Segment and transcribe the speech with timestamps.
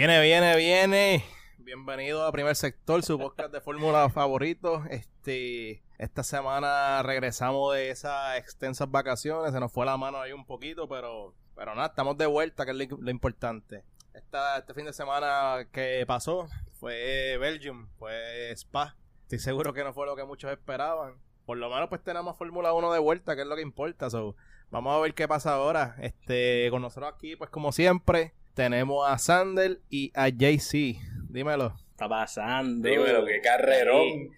[0.00, 1.24] Viene, viene, viene.
[1.58, 4.82] Bienvenido a Primer Sector, su podcast de fórmula favorito.
[4.88, 9.52] Este, esta semana regresamos de esas extensas vacaciones.
[9.52, 12.70] Se nos fue la mano ahí un poquito, pero, pero nada, estamos de vuelta, que
[12.70, 13.84] es lo, importante.
[14.14, 16.48] Esta, este fin de semana que pasó
[16.78, 18.96] fue Belgium, fue Spa.
[19.24, 21.16] Estoy seguro que no fue lo que muchos esperaban.
[21.44, 24.08] Por lo menos pues tenemos Fórmula 1 de vuelta, que es lo que importa.
[24.08, 24.34] So,
[24.70, 25.96] vamos a ver qué pasa ahora.
[26.00, 30.96] Este, con nosotros aquí, pues como siempre, tenemos a Sander y a JC.
[31.28, 31.74] Dímelo.
[31.92, 32.88] Está pasando.
[32.88, 34.30] Dímelo, qué carrerón.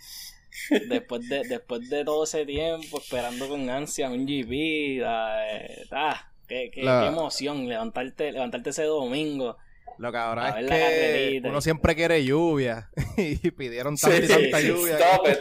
[0.88, 6.30] Después de, después de todo ese tiempo esperando con ansia un GP, ah, eh, ah,
[6.46, 9.56] qué, qué, La- qué emoción levantarte, levantarte ese domingo.
[9.98, 11.48] Lo que ahora A es ver la que carrerita.
[11.48, 12.90] uno siempre quiere lluvia.
[13.16, 14.98] y pidieron tanta y Sí, tanta sí, lluvia.
[14.98, 15.38] Stop it.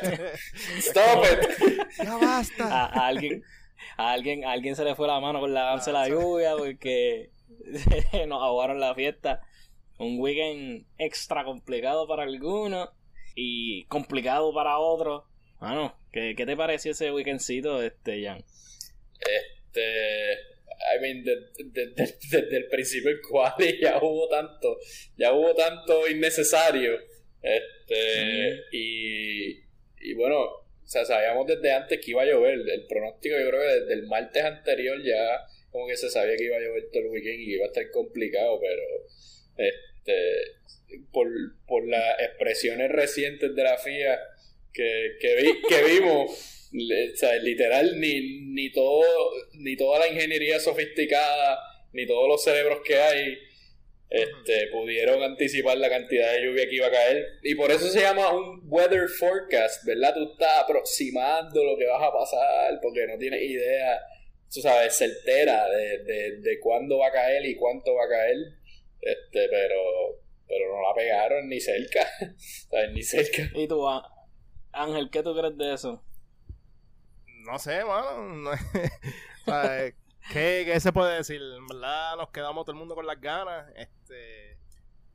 [0.79, 1.87] Stop it.
[2.03, 2.65] ya basta.
[2.67, 3.43] A, a alguien,
[3.97, 6.51] a alguien, a alguien se le fue la mano con la danza de la lluvia
[6.57, 7.31] porque
[8.27, 9.41] nos ahogaron la fiesta.
[9.97, 12.89] Un weekend extra complicado para algunos
[13.35, 15.23] y complicado para otros.
[15.59, 18.43] Bueno, ¿qué, qué te pareció ese weekendcito, este, Jan?
[19.19, 24.77] Este, I mean, de- de- de- desde el principio del quali ya hubo tanto,
[25.17, 26.93] ya hubo tanto innecesario.
[27.43, 29.51] Este, y,
[29.99, 32.53] y bueno, o sea, sabíamos desde antes que iba a llover.
[32.67, 36.43] El pronóstico, yo creo que desde el martes anterior ya como que se sabía que
[36.45, 38.83] iba a llover todo el weekend y que iba a estar complicado, pero
[39.57, 41.27] este, por,
[41.67, 44.19] por las expresiones recientes de la FIA
[44.73, 49.03] que, que, vi- que vimos, o sea, literal, ni, ni, todo,
[49.53, 51.59] ni toda la ingeniería sofisticada,
[51.93, 53.37] ni todos los cerebros que hay,
[54.09, 57.25] este, pudieron anticipar la cantidad de lluvia que iba a caer.
[57.43, 60.13] Y por eso se llama un weather forecast, ¿verdad?
[60.13, 64.01] Tú estás aproximando lo que vas a pasar, porque no tienes idea,
[64.53, 68.37] tú sabes, certera de, de, de cuándo va a caer y cuánto va a caer.
[69.01, 72.07] Este, pero, pero no la pegaron ni cerca,
[72.69, 72.91] ¿sabes?
[72.93, 73.49] Ni cerca.
[73.55, 73.87] ¿Y tú,
[74.71, 76.03] Ángel, qué tú crees de eso?
[77.45, 78.51] No sé, mano.
[79.47, 79.95] Eh,
[80.31, 81.41] ¿qué, qué se puede decir?
[81.41, 83.65] En verdad nos quedamos todo el mundo con las ganas.
[83.75, 84.59] Este,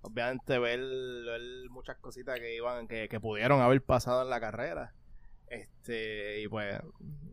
[0.02, 4.92] obviamente ver, ver muchas cositas que iban, que, que pudieron haber pasado en la carrera.
[5.48, 6.74] Este, y pues,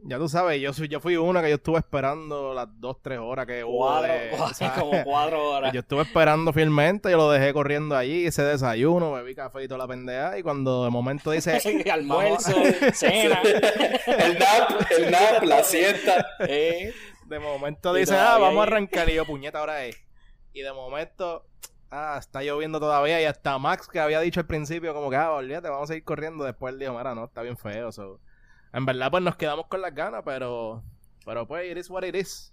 [0.04, 3.18] ya tú sabes, yo soy, yo fui uno que yo estuve esperando las dos, tres
[3.20, 4.32] horas que hubo de-
[4.80, 5.74] como cuatro horas.
[5.74, 9.80] Yo estuve esperando fielmente, yo lo dejé corriendo allí, hice desayuno, bebí café y toda
[9.80, 11.60] la pendeja, y cuando de momento dice,
[11.92, 12.52] Almuerzo,
[12.94, 13.42] cena.
[13.44, 16.26] el nap, el nap, la siesta.
[16.48, 16.94] eh,
[17.26, 19.10] De momento dice, ah, vamos a arrancar.
[19.10, 19.98] Y yo, puñeta, ahora es.
[20.54, 21.48] Y de momento,
[21.94, 23.22] ah, está lloviendo todavía.
[23.22, 26.04] Y hasta Max, que había dicho al principio, como que, ah, olvídate, vamos a seguir
[26.04, 26.44] corriendo.
[26.44, 27.92] Después él dijo, mira, no, está bien feo.
[27.92, 28.20] so".
[28.74, 30.84] En verdad, pues nos quedamos con las ganas, pero,
[31.26, 32.50] pero pues, it is what it is.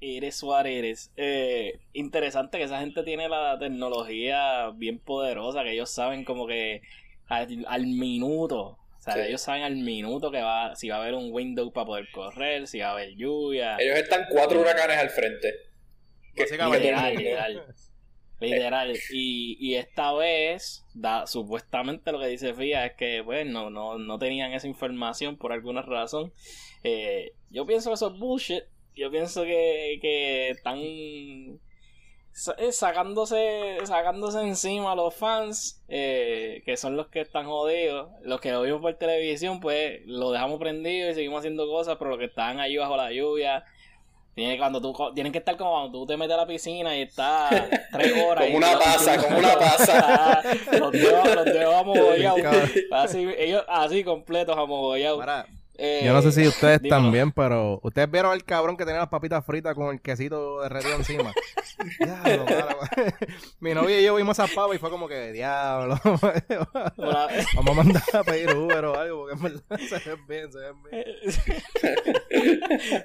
[0.00, 1.10] Eres what eres.
[1.16, 6.82] Eh, interesante que esa gente tiene la tecnología bien poderosa, que ellos saben como que
[7.26, 8.78] al, al minuto.
[8.98, 9.20] O sea, Sí.
[9.20, 12.66] ellos saben al minuto que va, si va a haber un window para poder correr,
[12.66, 13.76] si va a haber lluvia.
[13.78, 15.52] Ellos están cuatro huracanes al frente.
[16.34, 16.80] Que- Básicamente.
[16.86, 17.66] Literal, literal.
[18.40, 18.96] Literal.
[19.10, 24.18] Y, y esta vez, da, supuestamente lo que dice FIA es que pues, no, no,
[24.18, 26.32] tenían esa información por alguna razón.
[26.82, 28.64] Eh, yo pienso que eso es bullshit.
[28.96, 30.78] Yo pienso que, que están
[32.58, 38.10] eh, sacándose, sacándose encima a los fans, eh, que son los que están jodidos.
[38.22, 42.10] Los que lo vimos por televisión, pues lo dejamos prendido y seguimos haciendo cosas, pero
[42.10, 43.64] los que están ahí bajo la lluvia.
[44.34, 46.96] Tiene, cuando tú, co- tienen que estar como cuando tú te metes a la piscina
[46.96, 47.50] y estás
[47.92, 48.44] tres horas.
[48.44, 50.42] Como y una tú- taza, tú- como una taza.
[50.78, 52.40] los dedos, los dedos amogollados.
[52.90, 55.18] Así, ellos así completos amogollados.
[55.76, 57.02] Eh, yo no sé si ustedes dímelo.
[57.02, 60.94] también, pero ustedes vieron al cabrón que tenía las papitas fritas con el quesito derretido
[60.96, 61.32] encima.
[61.98, 62.46] diablo.
[63.60, 65.98] Mi novia y yo vimos esa papa y fue como que, diablo.
[66.04, 70.58] Vamos a mandar a pedir Uber o algo, porque en verdad se ven bien, se
[70.60, 71.04] ven bien.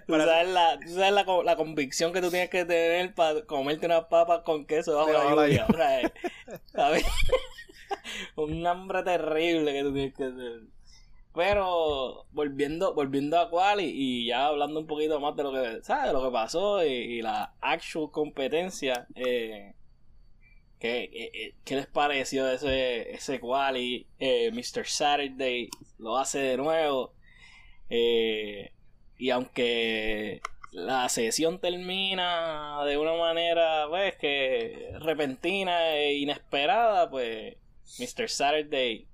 [0.06, 3.88] tú sabes, la, tú sabes la, la convicción que tú tienes que tener para comerte
[3.88, 5.66] unas papas con queso bajo la la lluvia.
[6.01, 6.12] Eh,
[6.71, 7.04] ¿sabes?
[8.36, 10.79] Un hambre terrible que tú tienes que tener.
[11.40, 16.12] Pero volviendo, volviendo a Quali y ya hablando un poquito más de lo que, ¿sabes?
[16.12, 19.74] Lo que pasó y, la actual competencia, eh,
[20.80, 24.06] ¿qué, eh, qué les pareció ese, ese Quali?
[24.20, 24.86] Eh, Mr.
[24.86, 27.14] Saturday lo hace de nuevo.
[27.90, 28.74] Eh,
[29.18, 30.42] y aunque
[30.74, 37.56] la sesión termina de una manera, pues, que repentina e inesperada, pues,
[37.98, 38.28] Mr.
[38.28, 39.08] Saturday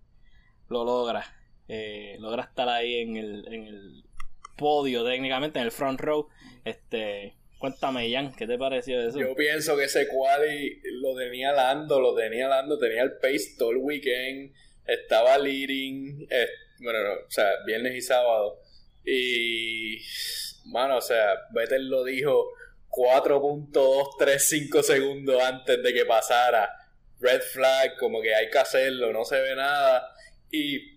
[0.69, 1.34] lo logra.
[1.67, 4.03] Eh, logra estar ahí en el, en el
[4.57, 6.27] podio técnicamente, en el front row.
[6.63, 9.17] Este, Cuéntame, Jan, ¿qué te pareció eso?
[9.17, 13.71] Yo pienso que ese quali lo tenía Lando, lo tenía Lando, tenía el pace todo
[13.71, 14.53] el weekend,
[14.85, 16.47] estaba leading, eh,
[16.79, 18.59] bueno, o sea, viernes y sábado.
[19.05, 19.99] Y,
[20.65, 22.51] mano, o sea, Vettel lo dijo
[22.89, 26.69] 4.235 segundos antes de que pasara.
[27.19, 30.13] Red flag, como que hay que hacerlo, no se ve nada.
[30.51, 30.94] Y,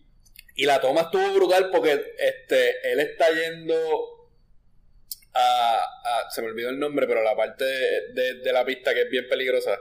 [0.59, 4.19] y la toma estuvo brutal porque este, él está yendo
[6.31, 9.79] se me olvidó el nombre, pero la parte de, la pista que es bien peligrosa.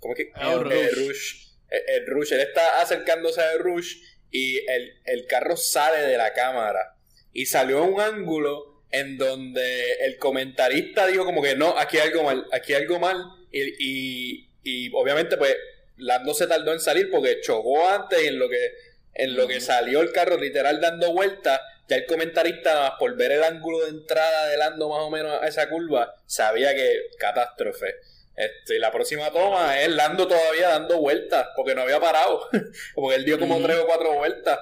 [0.00, 0.32] ¿Cómo es que?
[0.34, 1.48] Ah, el, Rush.
[1.68, 2.32] El, Rush.
[2.32, 3.96] Él está acercándose al Rush
[4.30, 6.96] y el, carro sale de la cámara.
[7.32, 12.08] Y salió a un ángulo en donde el comentarista dijo como que no, aquí hay
[12.08, 13.22] algo mal, aquí hay algo mal.
[13.52, 15.54] Y, y, obviamente pues
[15.96, 18.72] Lando se tardó en salir porque chocó antes y en lo que,
[19.14, 23.44] en lo que salió el carro literal dando vueltas ya el comentarista, por ver el
[23.44, 27.96] ángulo de entrada de Lando más o menos a esa curva, sabía que catástrofe.
[28.36, 32.48] Este, la próxima toma es Lando todavía dando vueltas, porque no había parado.
[32.94, 34.58] porque él dio como tres o cuatro vueltas.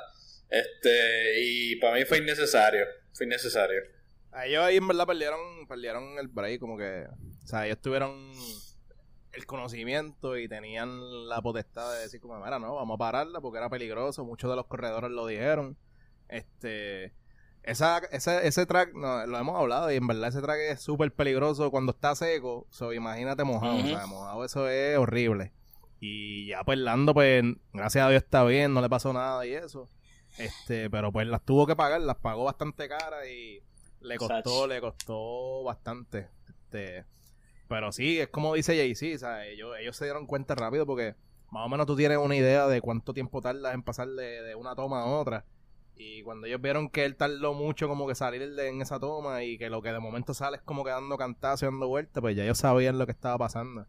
[0.49, 2.87] Este, y para mí fue innecesario.
[3.13, 3.81] Fue innecesario.
[4.45, 7.07] ellos ahí en verdad perdieron, perdieron el break, como que.
[7.45, 8.33] O sea, ellos tuvieron
[9.33, 13.59] el conocimiento y tenían la potestad de decir como, mira, no, vamos a pararla porque
[13.59, 14.25] era peligroso.
[14.25, 15.77] Muchos de los corredores lo dijeron.
[16.29, 17.13] Este.
[17.63, 21.13] Esa, ese, ese track, no, lo hemos hablado y en verdad ese track es súper
[21.13, 22.67] peligroso cuando está seco.
[22.71, 23.77] So, imagínate mojado.
[23.77, 25.53] O sea, mojado eso es horrible.
[26.01, 29.55] Y ya pues Lando, pues, gracias a Dios está bien, no le pasó nada y
[29.55, 29.89] eso.
[30.39, 33.63] Este, pero pues las tuvo que pagar, las pagó bastante cara y
[34.01, 36.29] le costó, le costó bastante.
[36.49, 37.05] Este,
[37.73, 39.55] pero sí, es como dice Jay-Z, ¿sabes?
[39.55, 41.15] Ellos, ellos se dieron cuenta rápido porque
[41.51, 44.75] más o menos tú tienes una idea de cuánto tiempo tardas en pasar de una
[44.75, 45.47] toma a otra.
[45.97, 49.57] Y cuando ellos vieron que él tardó mucho como que salir en esa toma y
[49.57, 52.37] que lo que de momento sale es como que dando cantazo y dando vueltas, pues
[52.37, 53.87] ya ellos sabían lo que estaba pasando.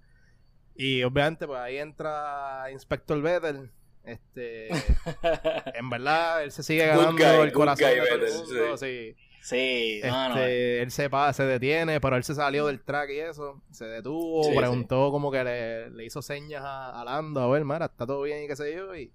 [0.75, 3.69] Y obviamente pues ahí entra Inspector Vettel.
[4.05, 4.69] Este,
[5.75, 8.85] en verdad, él se sigue ganando el corazón de todo el mundo, sí.
[8.85, 9.15] Sí,
[9.51, 13.61] este, él se, se detiene, pero él se salió del track y eso.
[13.71, 18.05] Se detuvo, preguntó como que le, hizo señas a, a, Lando, a ver, Mara, está
[18.05, 18.95] todo bien y qué sé yo.
[18.95, 19.11] Y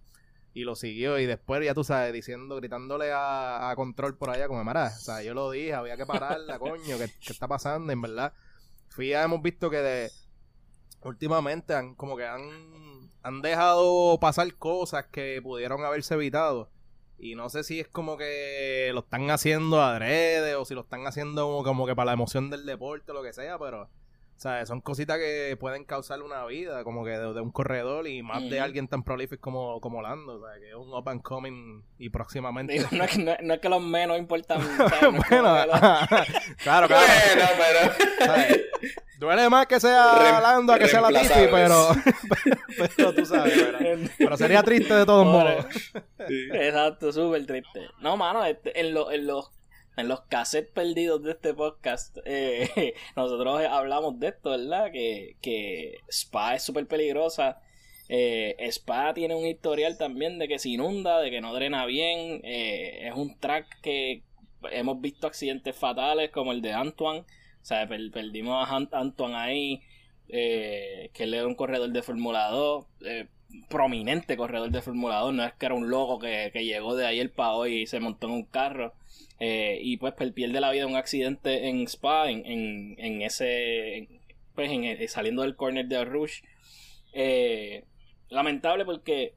[0.59, 4.65] y lo siguió y después ya tú sabes diciendo gritándole a, control por allá como
[4.65, 8.33] mara o sea yo lo dije había que pararla coño ¿qué, está pasando en verdad
[8.89, 10.11] fui ya hemos visto que de
[11.03, 16.71] últimamente han como que han han dejado pasar cosas que pudieron haberse evitado
[17.19, 21.07] y no sé si es como que lo están haciendo adrede o si lo están
[21.07, 23.89] haciendo como que para la emoción del deporte o lo que sea pero
[24.39, 28.49] sea, son cositas que pueden causar una vida, como que de, un corredor y más
[28.49, 31.83] de alguien tan prolífico como, como Lando, o sea, que es un up and coming
[31.99, 32.79] y próximamente.
[32.93, 34.61] no, es, no, es, que los menos importan.
[35.01, 35.27] bueno,
[36.63, 36.89] claro, claro.
[38.19, 38.99] pero.
[39.19, 41.89] Duele más que sea Lando a que sea Latifi, pero,
[42.97, 43.53] pero, tú sabes,
[44.19, 45.67] pero, sería triste de todos modos.
[46.29, 47.81] Exacto, súper triste.
[48.01, 49.51] No, mano, este, en, lo, en los
[49.99, 54.93] en los cassettes perdidos de este podcast, eh, nosotros hablamos de esto, ¿verdad?
[54.93, 57.61] Que, que Spa es súper peligrosa.
[58.09, 62.41] Eh, Spa tiene un historial también de que se inunda, de que no drena bien.
[62.45, 64.23] Eh, es un track que
[64.71, 67.25] hemos visto accidentes fatales como el de Antoine.
[67.63, 69.83] O sea, perdimos a Antoine ahí,
[70.29, 72.87] que él era un corredor de Fórmula 2
[73.69, 77.07] prominente corredor de Fórmula 2, no es que era un loco que, que llegó de
[77.07, 78.95] ayer para hoy y se montó en un carro.
[79.41, 82.43] Eh, y pues, pierde la vida en un accidente en Spa, en,
[82.99, 84.09] en, ese,
[84.55, 86.43] pues en, eh, saliendo del corner de Rush.
[87.13, 87.85] Eh,
[88.29, 89.35] lamentable porque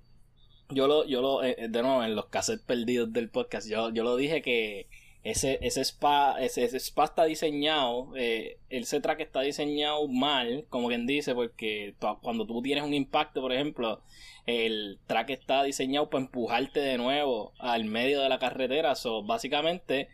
[0.69, 4.17] yo lo, yo lo, de nuevo, en los cassettes perdidos del podcast, yo, yo lo
[4.17, 4.87] dije que
[5.23, 11.05] ese, ese spa, ese, spa está diseñado, eh, el C-Track está diseñado mal, como quien
[11.05, 14.01] dice, porque cuando tú tienes un impacto, por ejemplo,
[14.47, 18.95] el track está diseñado para empujarte de nuevo al medio de la carretera.
[18.95, 20.09] So, básicamente,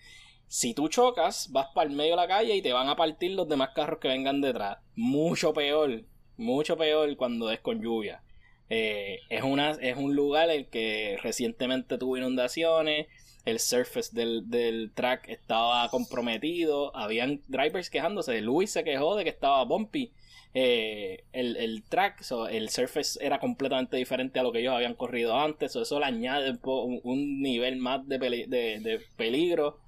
[0.47, 3.31] si tú chocas, vas para el medio de la calle y te van a partir
[3.31, 4.79] los demás carros que vengan detrás.
[4.95, 6.03] Mucho peor,
[6.35, 8.23] mucho peor cuando es con lluvia.
[8.69, 13.07] Eh, es, una, es un lugar el que recientemente tuvo inundaciones,
[13.45, 19.29] el surface del, del, track estaba comprometido, habían drivers quejándose, Luis se quejó de que
[19.29, 20.11] estaba bumpy
[20.59, 25.75] eh, el, track, el surface era completamente diferente a lo que ellos habían corrido antes,
[25.75, 29.79] eso le añade un, nivel más de, de, peligro,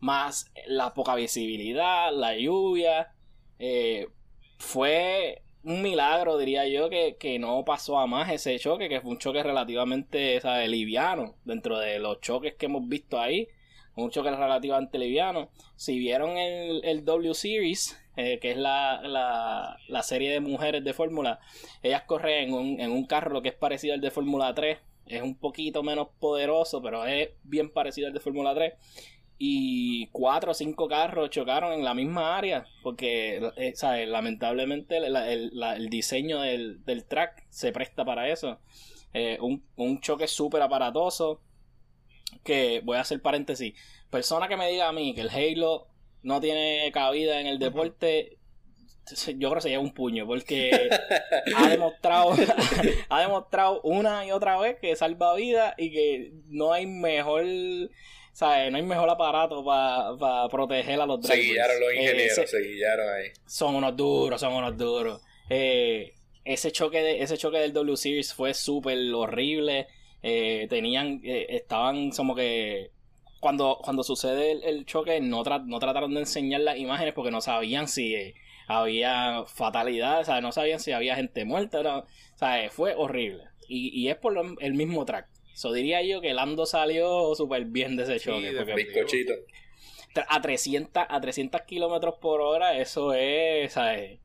[0.00, 3.12] más la poca visibilidad, la lluvia.
[3.60, 4.08] Eh,
[4.58, 9.18] fue un milagro, diría yo, que, no pasó a más ese choque, que fue un
[9.18, 13.48] choque relativamente liviano dentro de los choques que hemos visto ahí.
[13.94, 15.50] Un choque relativamente liviano.
[15.76, 20.82] Si vieron el, el W Series, eh, que es la, la, la, serie de mujeres
[20.82, 21.40] de Fórmula,
[21.82, 24.78] ellas corren en un, en un carro que es parecido al de Fórmula 3.
[25.06, 28.72] Es un poquito menos poderoso, pero es bien parecido al de Fórmula 3
[29.44, 34.08] y cuatro o cinco carros chocaron en la misma área porque eh, ¿sabes?
[34.08, 38.60] lamentablemente el, diseño del, track se presta para eso.
[39.12, 41.42] Eh, un, un, choque súper aparatoso
[42.44, 43.74] que voy a hacer paréntesis.
[44.10, 45.88] Persona que me diga a mí que el Halo
[46.22, 48.38] no tiene cabida en el deporte
[49.36, 50.70] yo creo que se lleva un puño porque
[51.56, 52.32] ha demostrado
[53.08, 57.44] ha demostrado una y otra vez que salva vida y que no hay mejor
[58.32, 58.70] ¿sabes?
[58.70, 61.42] No hay mejor aparato para proteger a los drivers.
[61.42, 63.28] Se guiaron los ingenieros, se guiaron ahí.
[63.46, 65.20] Son unos duros, son unos duros.
[65.48, 69.86] Eh, ese choque de, ese choque del W Series fue súper horrible.
[70.22, 72.90] Eh, tenían, eh, estaban como que
[73.40, 77.88] cuando, cuando sucede el, choque no, no trataron de enseñar las imágenes porque no sabían
[77.88, 78.34] si
[78.68, 80.42] había fatalidad, ¿sabes?
[80.42, 82.72] no sabían si había gente muerta, no, ¿sabes?
[82.72, 83.44] fue horrible.
[83.68, 85.28] Y, y es por el mismo track.
[85.54, 88.50] Eso diría yo que Lando salió súper bien de ese choque.
[88.74, 89.34] bizcochito.
[90.28, 93.72] A 300, a 300 kilómetros por hora, eso es.
[93.72, 94.18] ¿sabes?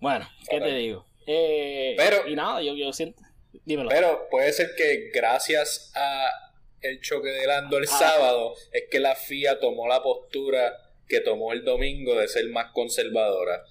[0.00, 1.06] bueno, ¿qué te digo?
[1.26, 3.22] Eh, pero, y nada, yo, yo siento.
[3.64, 3.88] Dímelo.
[3.88, 6.28] Pero puede ser que gracias a
[6.84, 7.98] el choque de Lando el ah.
[7.98, 12.72] sábado, es que la FIA tomó la postura que tomó el domingo de ser más
[12.72, 13.62] conservadora.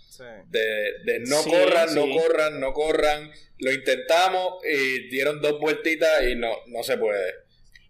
[0.50, 3.32] De, no corran, no corran, no corran.
[3.60, 7.34] Lo intentamos y dieron dos vueltitas y no, no se puede.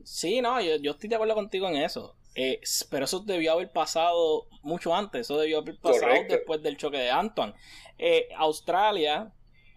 [0.04, 2.16] Sí, no, yo, estoy de acuerdo contigo en eso.
[2.36, 5.22] Eh, pero eso debió haber pasado mucho antes.
[5.22, 7.54] Eso debió haber pasado después del choque de Antoine.
[7.98, 9.32] Eh, Australia,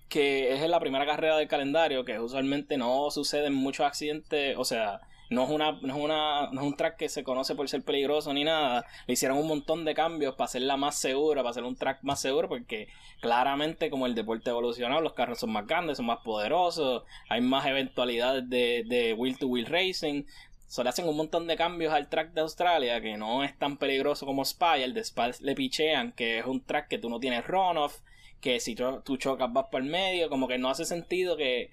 [0.09, 5.01] que es la primera carrera del calendario, que usualmente no suceden muchos accidentes, o sea,
[5.29, 7.83] no es, una, no, es una, no es un track que se conoce por ser
[7.83, 8.85] peligroso ni nada.
[9.07, 12.21] Le hicieron un montón de cambios para hacerla más segura, para hacer un track más
[12.21, 12.89] seguro, porque
[13.21, 17.67] claramente como el deporte evolucionado, los carros son más grandes, son más poderosos, hay más
[17.67, 20.25] eventualidades de, de wheel to wheel racing.
[20.69, 24.27] Solo hacen un montón de cambios al track de Australia que no es tan peligroso
[24.27, 24.79] como Spa.
[24.79, 28.01] El de Spa le pichean, que es un track que tú no tienes runoff,
[28.41, 31.71] que si tú chocas vas por el medio, como que no hace sentido que...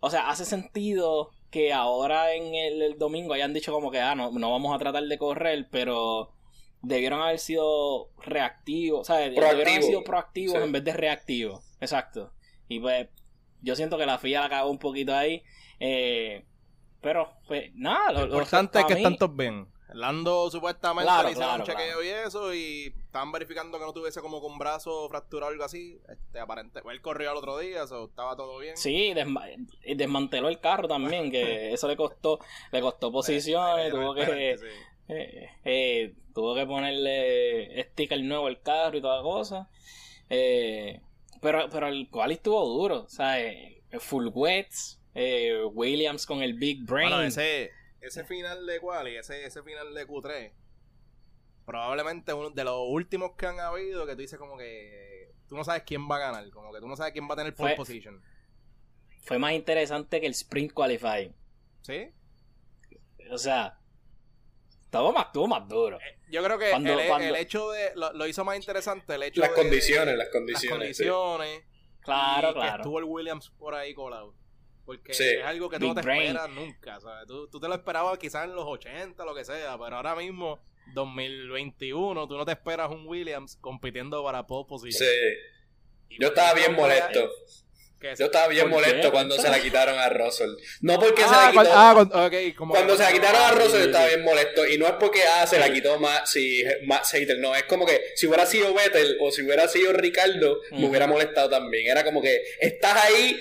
[0.00, 4.30] O sea, hace sentido que ahora en el, domingo hayan dicho como que, ah, no,
[4.30, 6.32] no vamos a tratar de correr, pero
[6.82, 11.64] debieron haber sido reactivos, o sea, debieron haber sido proactivos en vez de reactivos.
[11.80, 12.32] Exacto.
[12.68, 13.08] Y pues,
[13.62, 15.42] yo siento que la FIA la cagó un poquito ahí.
[15.80, 16.44] Eh,
[17.00, 18.12] pero, pues, nada.
[18.12, 19.68] Lo, importante es que están todos bien.
[19.92, 24.40] Lando supuestamente le hicieron un chequeo y eso y estaban verificando que no tuviese como
[24.40, 26.00] con brazo fracturado o algo así.
[26.08, 28.76] Este, aparente, él corrió al otro día, eso estaba todo bien.
[28.76, 29.14] Sí,
[29.94, 32.40] desmanteló el carro también, que eso le costó,
[32.72, 34.56] le costó posiciones, tuvo que
[35.08, 39.68] eh, eh, tuvo que ponerle sticker nuevo al carro y toda cosa.
[40.28, 41.00] Eh,
[41.40, 43.36] pero, pero el cual estuvo duro, o sea,
[44.00, 45.00] full wets,
[45.72, 47.08] Williams con el big brain.
[47.08, 47.70] Bueno, ese,
[48.06, 50.52] ese final de quali, ese, ese final de Q3
[51.66, 55.64] probablemente uno de los últimos que han habido que tú dices como que tú no
[55.64, 57.74] sabes quién va a ganar, como que tú no sabes quién va a tener pole
[57.74, 58.22] position.
[59.22, 61.34] Fue más interesante que el sprint qualifying.
[61.82, 62.08] ¿Sí?
[63.30, 63.78] O sea,
[64.90, 65.98] todo más, estuvo más duro.
[66.00, 67.92] Eh, yo creo que el, hecho de.
[67.96, 69.56] Lo, hizo más interesante el hecho las de.
[69.56, 71.64] Condiciones, las condiciones, las condiciones.
[72.00, 72.70] Claro, claro.
[72.70, 74.34] Que estuvo el Williams por ahí colado.
[74.86, 76.98] Porque es algo que tú no te esperas nunca.
[77.26, 80.60] Tú, tú, te lo esperabas quizás en los 80, lo que sea, pero ahora mismo
[80.94, 85.08] 2021, tú no te esperas un Williams compitiendo para pole position.
[85.08, 86.18] Sí.
[86.20, 87.28] Yo estaba bien molesto.
[88.18, 90.50] Yo estaba bien molesto cuando se la quitaron a Russell.
[90.82, 91.70] No porque se la ah, quitó.
[91.72, 92.30] Ah,
[92.68, 94.66] cuando se la quitaron a Russell estaba bien molesto.
[94.66, 98.00] Y no es porque ah, se la quitó más, si, más No, es como que
[98.14, 101.86] si hubiera sido Vettel o si hubiera sido Ricardo, me hubiera molestado también.
[101.88, 103.40] Era como que estás ahí,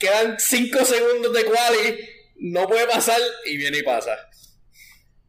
[0.00, 2.00] quedan 5 segundos de quali,
[2.38, 4.16] no puede pasar y viene y pasa.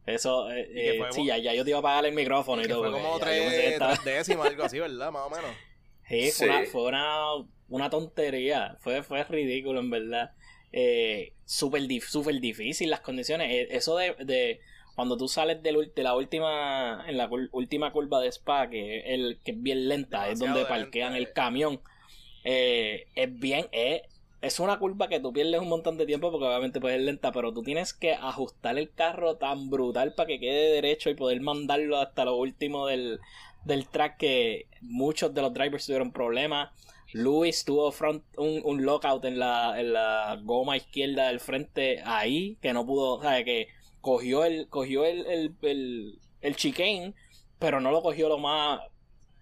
[0.04, 2.82] Eso, eh, eh sí, ya, ya, yo te iba a apagar el micrófono y, todo.
[2.82, 5.12] Fue como tres, décimas, algo así, ¿verdad?
[5.12, 5.50] Más o menos.
[6.08, 7.16] Sí, fue, Una, fue una,
[7.68, 8.76] una, tontería.
[8.80, 10.32] Fue, fue ridículo, en verdad.
[10.72, 13.50] Eh, Súper super difícil las condiciones.
[13.52, 14.60] Eh, eso de, de
[14.94, 19.52] cuando tú sales de, la última en la última curva de Spa que, el, que
[19.52, 21.80] es bien lenta es donde parquean el camión
[22.44, 24.02] eh, es bien es
[24.42, 27.30] es una curva que tú pierdes un montón de tiempo porque obviamente puede ser lenta,
[27.30, 31.40] pero tú tienes que ajustar el carro tan brutal para que quede derecho y poder
[31.40, 33.20] mandarlo hasta lo último del,
[33.92, 36.70] track que muchos de los drivers tuvieron problemas.
[37.12, 37.94] Luis tuvo
[38.36, 43.18] un, un lockout en la, en la goma izquierda del frente ahí, que no pudo,
[43.18, 43.68] o sea, que
[44.00, 47.14] cogió el, cogió el, el, el, el
[47.60, 48.80] pero no lo cogió lo más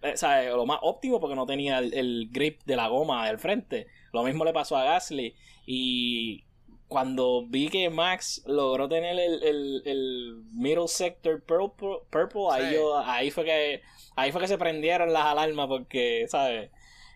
[0.03, 3.87] eh, lo más óptimo porque no tenía el grip de la goma del frente.
[4.13, 5.35] Lo mismo le pasó a Gasly.
[5.67, 6.45] Y
[6.89, 12.99] cuando vi que Max logró tener el, el, el middle sector purple, purple ahí, yo,
[12.99, 13.83] ahí fue que
[14.17, 16.71] ahí fue que se prendieron las alarmas porque, ¿sabes?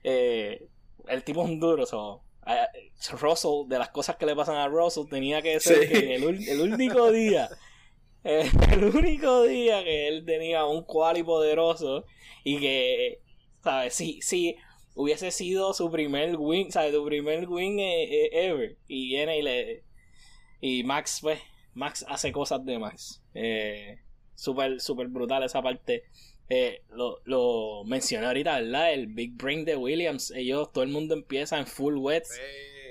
[0.04, 0.68] Eh,
[1.08, 4.68] el tipo es un duro, so, eh, Russell, de las cosas que le pasan a
[4.68, 5.88] Russell, tenía que ser Sí.
[5.88, 7.48] que en el, el único día,
[8.24, 12.04] el único día que él tenía un quali poderoso
[12.44, 13.20] y que,
[13.62, 13.94] ¿sabes?
[13.94, 14.56] Sí, sí,
[14.94, 16.94] hubiese sido su primer win, ¿sabes?
[16.94, 18.76] Su primer win eh, eh, ever.
[18.88, 19.82] Y viene y le.
[20.60, 21.40] Y Max, pues,
[21.74, 23.22] Max hace cosas de Max.
[23.34, 23.98] Eh,
[24.34, 26.04] súper, súper brutal esa parte.
[26.48, 28.92] Eh, lo, lo mencioné ahorita, ¿verdad?
[28.92, 30.30] El Big Brain de Williams.
[30.30, 32.30] Ellos, todo el mundo empieza en full wets,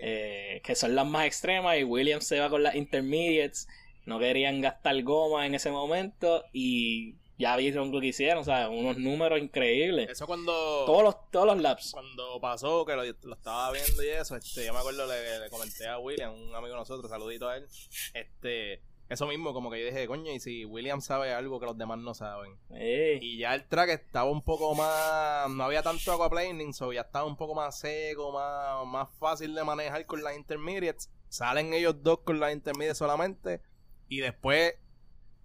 [0.02, 3.68] eh, que son las más extremas, y Williams se va con las intermediates.
[4.06, 8.70] No querían gastar goma en ese momento, y ya vieron lo que hicieron, o sea,
[8.70, 10.10] unos números increíbles.
[10.10, 10.52] Eso cuando.
[10.86, 11.92] Todos los, todos los laps.
[11.92, 15.50] Cuando pasó, que lo, lo estaba viendo y eso, este, yo me acuerdo, le, le
[15.50, 17.68] comenté a William, un amigo de nosotros, saludito a él,
[18.14, 21.78] este, eso mismo, como que yo dije, coño, y si William sabe algo que los
[21.78, 22.58] demás no saben.
[22.72, 27.02] Eh, Y ya el track estaba un poco más, no había tanto aquaplaning, so ya
[27.02, 31.10] estaba un poco más seco, más, más fácil de manejar con las intermediates.
[31.30, 33.62] Salen ellos dos con las intermediates solamente,
[34.08, 34.76] y después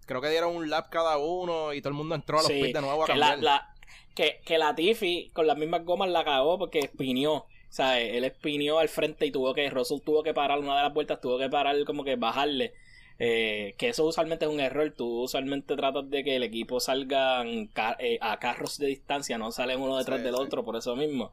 [0.09, 2.59] creo que dieron un lap cada uno y todo el mundo entró a los Sí,
[2.59, 3.39] pits de nuevo a que la, cambiar.
[3.39, 3.75] la-
[4.15, 7.33] que, que la Tiffy con las mismas gomas la cagó porque espinió.
[7.35, 10.83] O sea, él espinió al frente y tuvo que, Russell tuvo que parar una de
[10.83, 12.73] las vueltas, tuvo que parar como que bajarle.
[13.19, 14.91] Eh, que eso usualmente es un error.
[14.97, 19.97] Tú usualmente tratas de que el equipo salga a carros de distancia, no salen uno
[19.97, 20.41] detrás Sí, del sí.
[20.41, 21.31] otro, por eso mismo.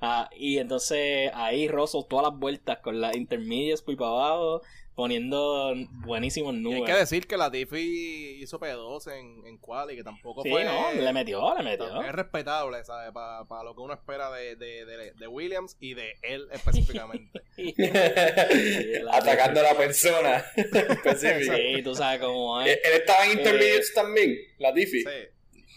[0.00, 4.62] Ah, y entonces ahí Russell todas las vueltas con las intermedias por para abajo,
[4.96, 5.74] poniendo
[6.06, 6.86] buenísimos Y hay números.
[6.86, 10.64] que decir que la Tiffy hizo P2 en, en quali, que tampoco Sí, fue...
[10.64, 12.02] no, le metió, le metió.
[12.02, 13.12] Es respetable, ¿sabes?
[13.12, 17.42] Para lo que uno espera de, de, de, de Williams y de él específicamente.
[19.12, 21.56] Atacando a la persona específica.
[21.56, 22.68] Sí, tú sabes cómo es.
[22.68, 25.02] Él él estaba en intermediates también, la Diffie.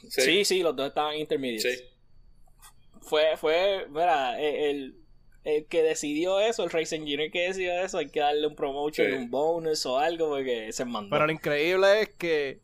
[0.08, 0.22] Sí.
[0.22, 1.64] Sí, sí, los dos estaban intermedios.
[1.64, 1.70] Sí.
[3.02, 4.96] Fue, fue, mira, el, el
[5.70, 9.14] que decidió eso, el race engineer que decidió eso, hay que darle un promotion, Sí.
[9.14, 11.10] un bonus o algo porque se mandó.
[11.12, 12.60] Pero lo increíble es que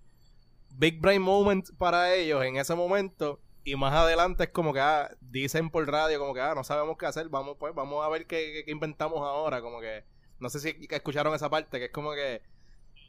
[0.78, 5.10] Big Brain Moment para ellos en ese momento y más adelante es como que ah,
[5.22, 8.28] dicen por radio como que ah, no sabemos qué hacer, vamos pues vamos a ver
[8.28, 10.04] qué, qué- qué inventamos ahora, como que
[10.40, 12.42] no sé si escucharon esa parte que es como que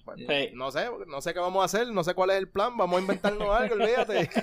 [0.07, 0.51] bueno, Sí.
[0.55, 2.97] no sé, no sé qué vamos a hacer, no sé cuál es el plan, vamos
[2.97, 4.31] a inventarnos algo, olvídate.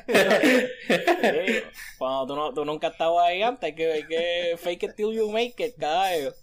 [0.87, 1.63] Sí,
[1.97, 4.95] cuando tú, no, tú nunca has estado ahí antes, hay que, hay que fake it
[4.95, 6.35] till you make it, carajo.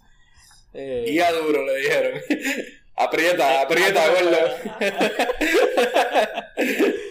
[0.73, 2.21] Eh, Guía duro, le dijeron.
[2.97, 4.37] aprieta, aprieta, gordo.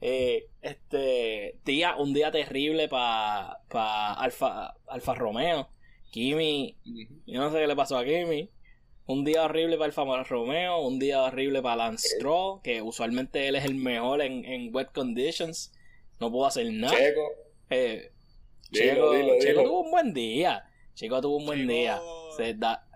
[0.00, 5.68] Eh, este día, un día terrible para pa Alfa, Alfa Romeo.
[6.12, 6.76] Kimi,
[7.26, 8.48] yo no sé qué le pasó a Kimi.
[9.08, 13.56] Un día horrible para Alfa Romeo, un día horrible para Lance Stroll, que usualmente él
[13.56, 15.72] es el mejor en, en wet conditions.
[16.20, 16.94] No pudo hacer nada.
[16.96, 17.22] Checo.
[17.70, 18.12] Eh,
[18.70, 19.62] Dilo, Checo, dilo, Checo dilo.
[19.64, 20.64] tuvo un buen día.
[20.94, 22.00] Checo tuvo un buen Checo- día.
[22.36, 22.86] Se da-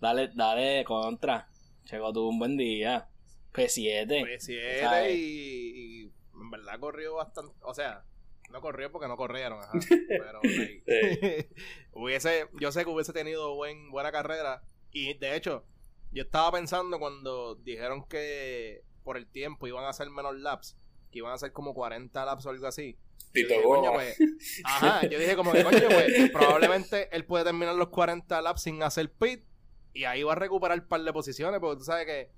[0.00, 1.48] dale, dale contra.
[1.84, 3.08] Checo tuvo un buen día.
[3.52, 4.20] P7.
[4.20, 5.14] Pues siete ¿Sabes?
[5.14, 8.04] y, y en verdad corrió bastante, o sea,
[8.50, 9.72] no corrió porque no corrieron, ajá,
[10.08, 11.48] pero like,
[11.92, 14.62] hubiese, yo sé que hubiese tenido buen, buena carrera
[14.96, 15.62] y de hecho,
[16.10, 20.74] yo estaba pensando cuando dijeron que por el tiempo iban a hacer menos laps,
[21.12, 22.98] que iban a hacer como 40 laps o algo así.
[23.30, 24.18] Tito Yo dije, coño, pues,
[24.64, 28.82] ajá, yo dije como que coño, pues probablemente él puede terminar los 40 laps sin
[28.82, 29.44] hacer pit
[29.92, 32.30] y ahí va a recuperar un par de posiciones porque tú sabes que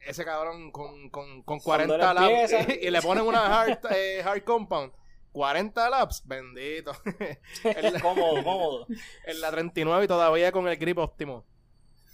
[0.00, 4.22] ese cabrón con, con, con Cuando 40 él laps y le ponen una hard, eh,
[4.24, 4.94] hard compound
[5.32, 6.92] 40 laps, bendito
[7.64, 8.86] en, la, cómodo, cómodo.
[9.26, 11.51] en la 39 y todavía con el grip óptimo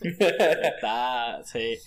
[0.00, 1.78] Está, sí.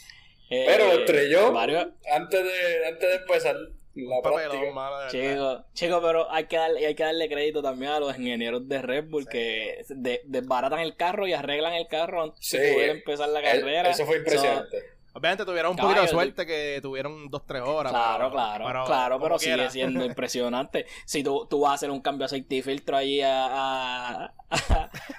[0.49, 3.55] Eh, Pero estrelló Varios, antes de, antes de empezar
[3.93, 5.09] la práctica.
[5.09, 8.81] Chico, chico, pero hay que, darle, hay que darle crédito también a los ingenieros de
[8.81, 12.89] Red Bull que de- desbaratan el carro y arreglan el carro antes Sí, de poder
[12.89, 13.89] empezar la carrera.
[13.89, 14.77] Eso fue impresionante.
[15.13, 19.19] Obviamente tuvieron un Caballo, poquito de suerte que tuvieron 2-3 horas Claro, pero- claro, claro,
[19.21, 19.69] pero sigue quiera.
[19.69, 20.85] siendo impresionante.
[21.05, 24.33] Si tú, tú vas a hacer un cambio de aceite y filtro allí a, a,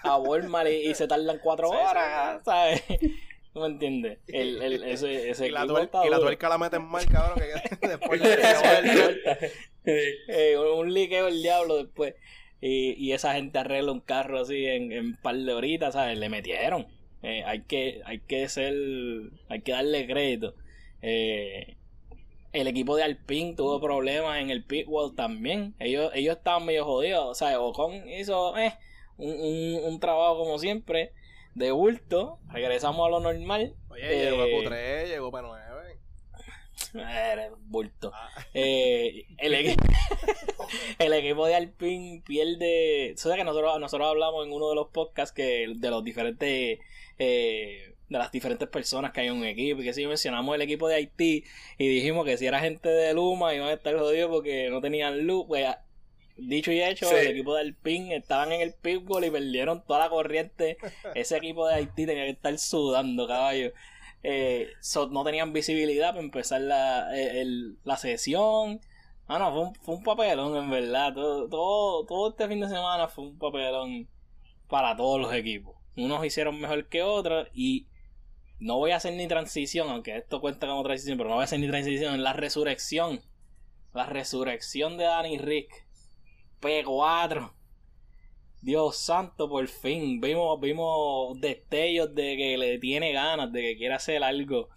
[0.04, 2.82] a, Walmart y, y se tardan cuatro Sí, horas, ¿sabes?
[3.52, 4.18] ¿Tú me entiendes?
[4.28, 7.04] El, el, ese, ese y la, equipo tuer- está y la tuerca la meten mal
[7.06, 7.38] cabrón
[7.80, 8.38] que después le
[9.84, 12.14] Eh, un liqueo el diablo después.
[12.60, 16.16] Y, y esa gente arregla un carro así en, en par de horitas, ¿sabes?
[16.16, 16.86] Le metieron.
[17.22, 18.74] Eh, hay que hay que ser
[19.48, 20.54] hay que darle crédito.
[21.02, 21.76] Eh,
[22.52, 25.74] El equipo de Alpine tuvo problemas en el pitwall también.
[25.78, 27.24] Ellos, ellos estaban medio jodidos.
[27.26, 28.74] O sea, Ocon hizo eh,
[29.16, 31.12] un, un, un trabajo como siempre
[31.54, 32.38] de bulto.
[32.50, 33.74] Regresamos a lo normal.
[33.88, 35.61] Oye, llegó a Q3, llegó para 9.
[36.94, 38.12] Eres bulto.
[38.52, 39.54] Eh, el,
[40.98, 43.14] el, equipo de Alpine pierde.
[43.16, 46.78] ¿Sabes que nosotros, nosotros hablamos en uno de los podcasts que de los diferentes.
[47.18, 50.60] Eh, de las diferentes personas que hay en un equipo y que si mencionamos el
[50.60, 51.44] equipo de Haití
[51.78, 55.26] y dijimos que si era gente de Luma iban a estar jodidos porque no tenían
[55.26, 55.66] luz, pues
[56.36, 60.10] dicho y hecho, el equipo de Alpine estaban en el pitbull y perdieron toda la
[60.10, 60.76] corriente.
[61.14, 63.72] Ese equipo de Haití tenía que estar sudando, caballo
[64.22, 64.68] eh,
[65.10, 67.44] no tenían visibilidad para empezar la, eh,
[67.84, 68.80] la sesión.
[69.26, 71.14] Ah, no, fue un, fue un papelón, en verdad.
[71.14, 74.08] Todo, todo, todo este fin de semana fue un papelón
[74.68, 75.76] para todos los equipos.
[75.96, 77.86] Unos hicieron mejor que otros y
[78.58, 81.44] no voy a hacer ni transición, aunque esto cuenta como transición, pero no voy a
[81.44, 83.20] hacer ni transición la resurrección.
[83.92, 85.86] La resurrección de Danny Rick.
[86.60, 87.52] P4.
[88.62, 90.20] Dios santo, por fin.
[90.20, 94.68] Vimos, vimos destellos de que le tiene ganas, de que quiere hacer algo.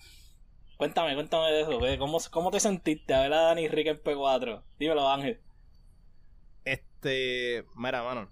[0.77, 1.79] Cuéntame, cuéntame de eso.
[1.99, 4.63] ¿Cómo, cómo te sentiste a ver a Dani Rick en P4?
[4.79, 5.39] Dímelo, Ángel.
[6.65, 7.63] Este.
[7.75, 8.29] Mira, mano.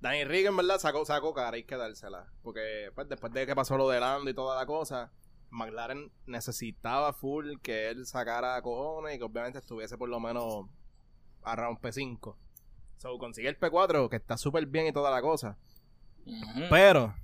[0.00, 2.30] Dani Rick en verdad sacó, sacó cara, hay que dársela.
[2.42, 5.10] Porque pues, después de que pasó lo de Lando y toda la cosa,
[5.50, 10.66] McLaren necesitaba full que él sacara cojones y que obviamente estuviese por lo menos
[11.42, 12.36] a round P5.
[12.98, 15.56] So, consigue el P4, que está súper bien y toda la cosa.
[16.70, 17.14] Pero,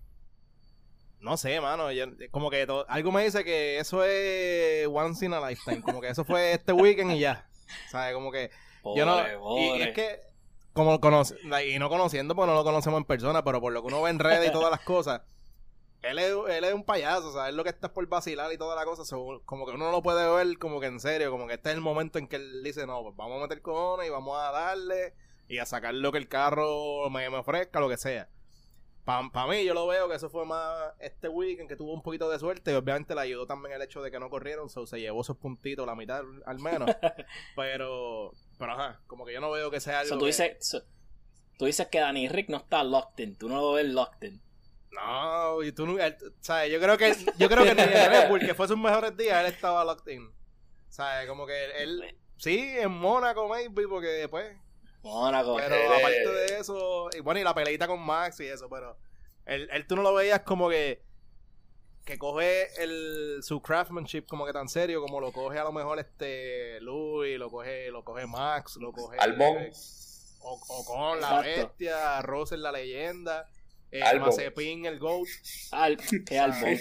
[1.20, 1.84] no sé, mano.
[2.30, 5.80] como que algo me dice que eso es once in a lifetime.
[5.80, 7.48] Como que eso fue este weekend y ya.
[7.90, 8.14] ¿Sabes?
[8.14, 8.50] Como que.
[8.96, 9.58] yo no.
[9.58, 10.20] Y, es que,
[10.72, 13.88] como conoce, y no conociendo, pues no lo conocemos en persona, pero por lo que
[13.88, 15.22] uno ve en redes y todas las cosas.
[16.02, 18.58] Él es, él es un payaso, o sea, es lo que está por vacilar y
[18.58, 19.04] toda la cosa.
[19.44, 21.76] como que uno no lo puede ver como que en serio, como que este es
[21.76, 24.50] el momento en que él dice, no, pues vamos a meter cojones y vamos a
[24.50, 25.14] darle
[25.52, 28.26] y a sacar lo que el carro me, ofrezca, lo que sea.
[29.04, 32.30] Para mí, yo lo veo que eso fue más este weekend que tuvo un poquito
[32.30, 34.98] de suerte y obviamente le ayudó también el hecho de que no corrieron, so, se
[34.98, 36.88] llevó esos puntitos, la mitad al menos.
[37.56, 40.16] pero, pero ajá, como que yo no veo que sea algo.
[40.16, 40.82] tú, dices,
[41.58, 44.40] tú dices que Danny Rick no está locked in, tú no lo ves locked in.
[44.92, 45.98] No, y tú no,
[46.40, 46.72] ¿sabes?
[46.72, 49.52] Yo creo que, yo creo que en Red Bull, que fue sus mejores días, él
[49.52, 50.30] estaba locked in.
[50.88, 51.28] ¿Sabes?
[51.28, 54.61] Como que él, sí, en Mónaco, maybe, porque después
[55.02, 55.56] Mónaco.
[55.56, 58.96] Pero aparte de eso, y bueno, y la peleita con Max y eso, pero
[59.46, 61.02] él, él tú no lo veías como que
[62.04, 66.00] que coge el su craftsmanship como que tan serio como lo coge a lo mejor
[66.00, 69.70] este Louis, lo coge lo coge Max, lo coge Albon
[70.44, 73.48] o, con la bestia, Rose la leyenda,
[73.92, 75.28] eh, Mazepin el GOAT.
[75.70, 76.80] Al, que Albon,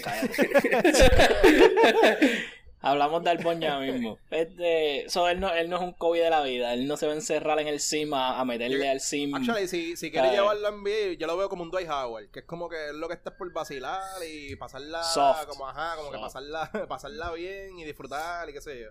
[2.82, 4.18] Hablamos de Albon ya mismo.
[4.30, 6.74] Este, so, él, no, él no es un COVID de la vida.
[6.74, 9.34] Él no se va a encerrar en el sim a, meterle al sim.
[9.34, 12.30] Actually, si, si quiere llevarlo en NBA, yo lo veo como un Dwight Howard.
[12.30, 15.02] Que es como que es lo que está por vacilar y pasarla.
[15.48, 18.90] Como, ajá, como que pasarla, pasarla bien y disfrutar y qué sé yo.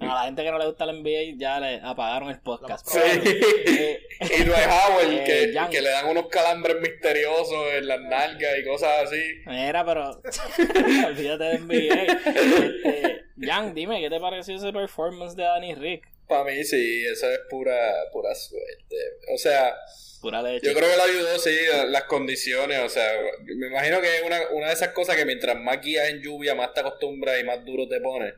[0.00, 2.86] A la gente que no le gusta el NBA ya le apagaron el podcast.
[2.86, 2.98] Sí.
[2.98, 8.00] Eh, y no es Howard, eh, que, que, le dan unos calambres misteriosos en las
[8.00, 9.22] nalgas y cosas así.
[9.46, 10.20] Mira, pero
[11.06, 12.02] olvídate de NBA.
[12.02, 16.08] Este, Jan, dime, ¿qué te pareció ese performance de Danny Rick?
[16.26, 17.76] Para mí sí, eso es pura,
[18.12, 18.96] pura suerte.
[19.34, 19.74] O sea,
[20.20, 20.66] Pura leche.
[20.66, 21.56] yo creo que le ayudó, sí,
[21.88, 22.80] las condiciones.
[22.80, 23.10] O sea,
[23.44, 26.54] me imagino que es una, una de esas cosas que mientras más guías en lluvia,
[26.54, 28.34] más te acostumbras y más duro te pones.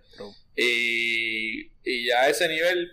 [0.57, 2.91] Y, y ya a ese nivel,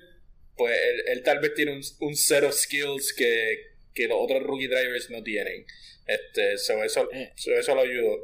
[0.56, 4.68] pues él, tal vez tiene un, un, set of skills que, que los otros rookie
[4.68, 5.66] drivers no tienen.
[6.06, 6.74] Este, eso,
[7.12, 7.34] eh.
[7.36, 8.24] eso lo ayudó.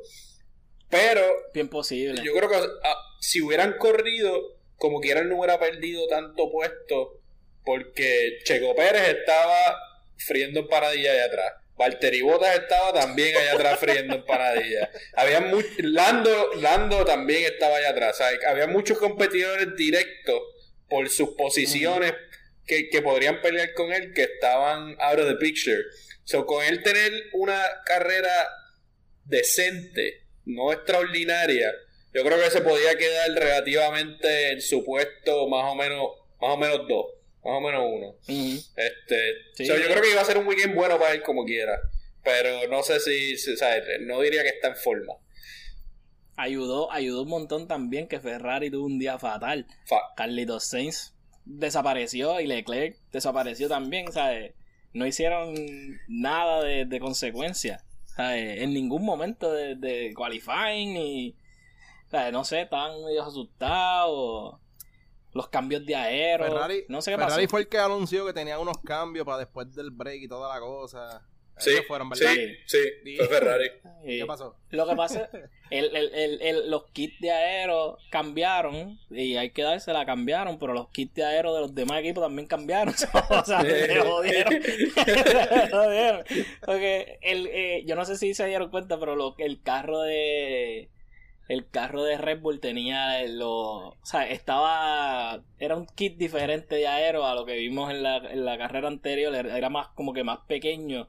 [0.90, 1.26] Pero.
[1.54, 2.22] Bien posible.
[2.24, 7.18] Yo creo que ah, si hubieran corrido, como quiera, no hubiera perdido tanto puesto.
[7.64, 9.78] Porque Checo Pérez estaba
[10.26, 11.54] friendo en paradilla allá atrás.
[11.82, 14.90] Valtteri Bottas estaba también allá atrás friendo empanadillas.
[15.16, 15.42] Había
[15.80, 18.22] Lando, Lando también estaba allá atrás.
[18.48, 20.42] Había muchos competidores directos
[20.88, 22.14] por sus posiciones
[22.68, 25.82] que, podrían pelear con él que estaban out of the picture.
[26.24, 28.48] So, con él tener una carrera
[29.26, 31.74] decente, no extraordinaria,
[32.14, 36.08] yo creo que se podía quedar relativamente en su puesto más o menos,
[36.40, 38.16] más o menos dos más o menos uno.
[38.28, 41.80] Este, yo creo que iba a ser un weekend bueno para él como quiera,
[42.24, 43.36] pero no sé si,
[44.02, 45.14] no diría que está en forma.
[46.38, 49.68] Ayudó, ayudó un montón también que Ferrari tuvo un día fatal.
[50.16, 51.14] Carlitos Sainz
[51.46, 54.54] desapareció y Leclerc desapareció también, ¿sabes?
[54.94, 55.56] No hicieron
[56.08, 57.84] nada de, de consecuencia,
[58.18, 61.36] En ningún momento de, de qualifying ni,
[62.32, 64.61] No sé, estaban medio asustados
[65.34, 66.46] los cambios de aero.
[66.46, 67.50] Ferrari, no sé qué Ferrari pasó.
[67.50, 70.60] fue el que anunció que tenía unos cambios para después del break y toda la
[70.60, 71.26] cosa.
[71.58, 72.32] Sí, Ellos fueron, ¿verdad?
[72.34, 72.56] sí,
[73.04, 73.70] sí, fue Ferrari.
[74.04, 74.56] ¿Qué pasó?
[74.72, 79.52] Lo que pasa es el, el, el, el- los kits de aero cambiaron y hay
[79.52, 82.96] que dársela, cambiaron, pero los kits de aero de los demás equipos también cambiaron.
[83.30, 84.64] o sea, se jodieron.
[84.64, 86.24] Se jodieron.
[86.66, 90.90] Porque el, eh, yo no sé si se dieron cuenta, pero lo, el carro de
[91.54, 96.88] el carro de Red Bull tenía lo, o sea, estaba era un kit diferente de
[96.88, 100.24] aero a lo que vimos en la, en la carrera anterior, era más como que
[100.24, 101.08] más pequeño,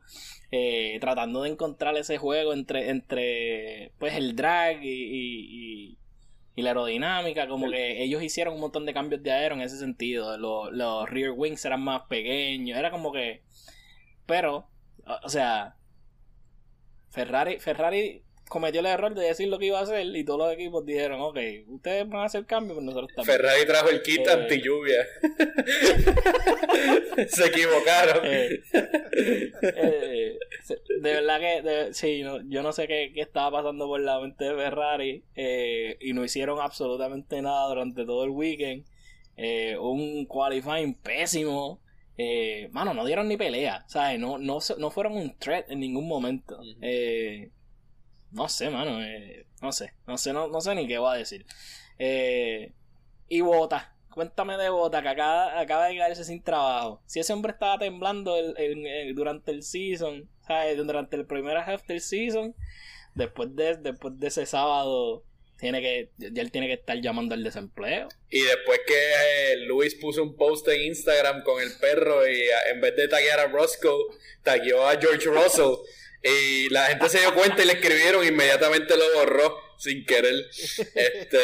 [0.51, 5.99] eh, tratando de encontrar ese juego entre entre pues el drag y, y, y-
[6.55, 9.79] y la aerodinámica, como que ellos hicieron un montón de cambios de aero en ese
[9.79, 13.43] sentido, los, los rear wings eran más pequeños, era como que
[14.27, 14.69] pero
[15.07, 15.77] o o sea,
[17.11, 20.53] Ferrari, Ferrari cometió el error de decir lo que iba a hacer y todos los
[20.53, 21.39] equipos dijeron, ok,
[21.69, 23.39] ustedes van a hacer cambios, pero nosotros también.
[23.39, 24.31] Ferrari trajo el kit Eh.
[24.31, 25.07] anti lluvia.
[27.29, 28.25] Se equivocaron.
[28.27, 28.61] Eh,
[29.63, 30.39] eh,
[31.01, 34.21] de verdad que de- sí, no- yo no sé qué, qué estaba pasando por la
[34.21, 38.85] mente de Ferrari eh, y no hicieron absolutamente nada durante todo el weekend.
[39.37, 41.81] Eh, un qualifying pésimo.
[42.19, 44.21] Eh, mano, no dieron ni pelea, ¿sabes?
[44.21, 46.61] No, no, no fueron un threat en ningún momento.
[46.83, 47.51] Eh,
[48.33, 49.03] no sé, mano.
[49.03, 51.47] eh, no sé, no sé, no, no sé ni qué voy a decir.
[51.99, 52.73] Eh,
[53.29, 57.03] y Bota, cuéntame de Bota, que acaba, acaba de quedarse sin trabajo.
[57.07, 60.77] Si ese hombre estaba temblando el- el- el- durante el season, ¿sabes?
[60.77, 62.55] Durante el primer half del season,
[63.15, 65.25] después de, después de ese sábado,
[65.59, 68.09] tiene que, ya él tiene que estar llamando al desempleo.
[68.31, 68.95] Y después que
[69.53, 72.41] eh, Luis puso un post en Instagram con el perro y
[72.73, 74.07] en vez de taguear a Roscoe,
[74.43, 75.75] tagueó a George Russell.
[76.23, 80.35] Y la gente se dio cuenta y le escribieron, inmediatamente lo borró sin querer.
[80.95, 81.39] Este,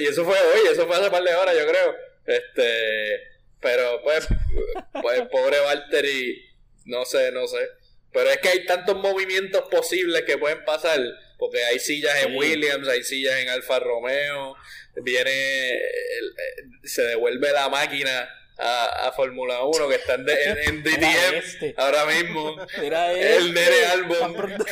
[0.00, 1.96] y eso fue hoy, eso fue hace par de horas, yo creo.
[2.26, 3.20] Este,
[3.60, 4.26] pero pues,
[5.00, 6.44] pues pobre Valtteri,
[6.86, 7.68] no sé, no sé.
[8.12, 11.00] Pero es que hay tantos movimientos posibles que pueden pasar.
[11.38, 12.36] Porque hay sillas en.
[12.36, 14.54] Williams, hay sillas en Alfa Romeo.
[15.02, 15.80] Viene, eh,
[16.84, 21.74] se devuelve la máquina a, a Fórmula 1 que están de- en, en DTM este.
[21.76, 22.56] ahora mismo.
[22.80, 23.52] Mira El este.
[23.52, 24.18] nene Albon.
[24.20, 24.64] Tan pronto,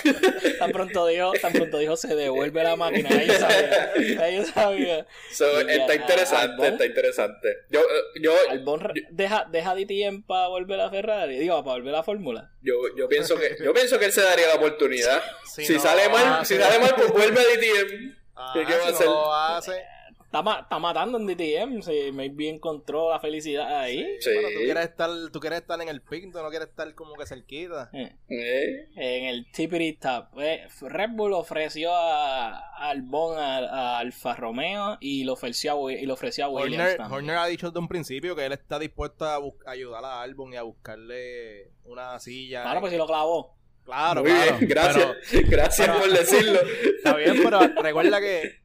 [0.59, 3.09] tan pronto dijo, tan pronto dijo se devuelve la máquina.
[3.11, 3.93] Ahí sabía.
[4.23, 5.07] Ahí sabía.
[5.33, 6.67] So, está interesante, Albon.
[6.67, 7.49] está interesante.
[7.71, 11.39] Yo, eh, yo, Albon re- deja, deja DTM para volver a Ferrari.
[11.39, 12.51] Digo, para volver a Fórmula.
[12.63, 15.23] yo, yo pienso que yo pienso que él se daría la oportunidad.
[15.45, 16.55] Si si no sale mal, hace.
[16.57, 18.17] si sale mal, pues vuelve a DTM.
[18.37, 19.07] Ah, ¿Qué- qué va a si hacer?
[19.07, 19.85] no hace.
[20.33, 21.83] Está, ma- está matando en DTM.
[21.83, 24.03] Si maybe encontró la felicidad ahí.
[24.21, 24.31] Sí.
[24.33, 27.15] Bueno, tú quieres estar, tú quieres estar en el pick, tú no quieres estar como
[27.17, 27.91] que cerquita.
[27.93, 30.33] Eh, Eh, En el Tippity Tap.
[30.41, 36.07] Eh, Red Bull ofreció a, Albon a, a Alfa Romeo y lo ofreció a, y
[36.07, 36.79] lo ofreció a Williams.
[36.83, 37.15] Horner, también.
[37.19, 39.39] Horner ha dicho desde un principio que él está dispuesto a,
[39.71, 42.63] ayudar a Albon y a buscarle una silla.
[42.63, 43.55] Claro, pues si lo clavó.
[43.85, 44.57] Claro, muy claro.
[44.59, 45.07] bien, gracias.
[45.31, 46.61] Pero- gracias pero- por decirlo.
[46.97, 48.62] está bien, pero recuerda que.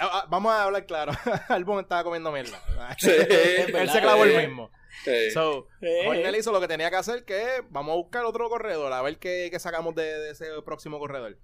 [0.00, 1.12] Ah, ah, Vamos a hablar claro.
[1.48, 2.60] Albon estaba comiendo mierda.
[2.98, 4.70] Sí, él se clavó el mismo.
[5.06, 5.68] Eh, So.
[6.06, 9.02] Horner hizo lo que tenía que hacer, que es, vamos a buscar otro corredor, a
[9.02, 11.36] ver qué, qué sacamos de, de ese próximo corredor.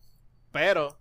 [0.53, 0.99] Pero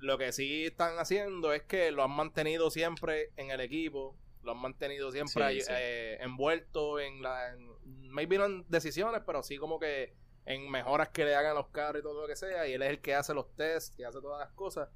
[0.00, 4.52] lo que sí están haciendo es que lo han mantenido siempre en el equipo, lo
[4.52, 5.68] han mantenido siempre Sí, ahí, sí.
[5.70, 7.52] eh, envuelto en la...
[7.52, 7.68] En,
[8.10, 12.00] maybe no en decisiones, pero sí como que en mejoras que le hagan los carros
[12.00, 14.20] y todo lo que sea, y él es el que hace los tests, que hace
[14.20, 14.88] todas las cosas.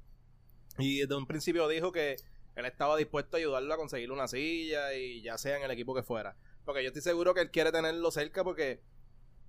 [0.79, 2.17] Y desde un principio dijo que
[2.55, 5.93] él estaba dispuesto a ayudarlo a conseguir una silla y ya sea en el equipo
[5.93, 6.35] que fuera.
[6.65, 8.81] Porque yo estoy seguro que él quiere tenerlo cerca porque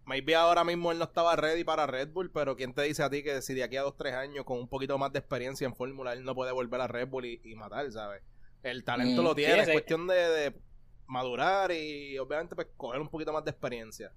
[0.04, 3.10] maybe ahora mismo él no estaba ready para Red Bull, pero ¿quién te dice a
[3.10, 5.66] ti que si de aquí a dos, tres años con un poquito más de experiencia
[5.66, 8.22] en Fórmula él no puede volver a Red Bull y, y matar, ¿sabes?
[8.62, 10.54] El talento Mm, lo sí, tiene, es cuestión de, de
[11.06, 14.12] madurar y obviamente pues coger un poquito más de experiencia.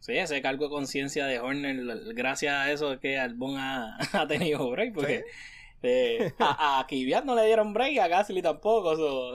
[0.00, 1.76] Sí, ese cargo de conciencia de Horner,
[2.14, 5.24] gracias a eso es que Albon ha, ha tenido break, porque
[5.82, 8.96] eh, a, a Kvyat no le dieron break, a Gasly tampoco.
[8.96, 9.32] so-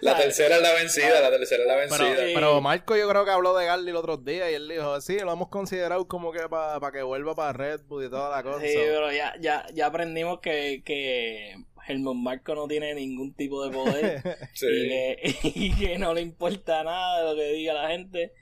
[0.00, 2.24] la tercera es la vencida, la tercera es la Pero, vencida.
[2.34, 5.18] Pero Marco yo creo que habló de Garly el otro día y él dijo, sí,
[5.20, 8.60] lo hemos considerado como que para que vuelva para Red Bull y toda la cosa.
[8.60, 13.70] Sí, pero ya, ya, ya aprendimos que, que Helmut Marco no tiene ningún tipo de
[13.74, 14.22] poder
[14.54, 14.66] Sí.
[14.66, 18.32] y, que, y que no le importa nada de lo que diga la gente.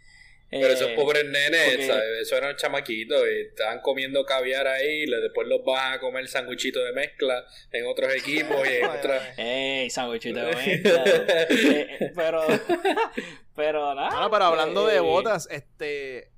[0.61, 2.05] Pero esos Eh, pobres nenes, porque- ¿sabes?
[2.21, 6.85] Eso eran chamaquitos y estaban comiendo caviar ahí y después los van a comer sanguchitos
[6.85, 9.39] de mezcla en otros equipos y en otras...
[9.39, 11.05] Ey, sándwichito de mezcla.
[11.07, 12.43] Eh, eh, pero,
[13.57, 14.11] pero nada.
[14.11, 16.29] Bueno, pero hablando de botas, este,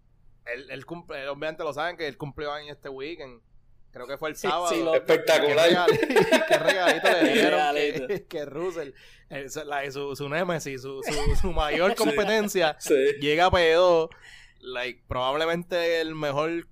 [0.46, 3.40] él, él cumple, obviamente lo saben que él cumplió años este weekend.
[3.94, 4.68] Creo que fue el sábado.
[4.68, 5.68] Sí, lo- Espectacular.
[5.68, 8.06] Qué regalito, qué regalito le Qué dieron regalito.
[8.08, 8.90] que, que Russell,
[9.30, 12.94] eh, su- la- su, su némesis, su, su, su mayor competencia, Sí.
[13.20, 14.10] llega a P2,
[14.60, 16.66] like, probablemente el mejor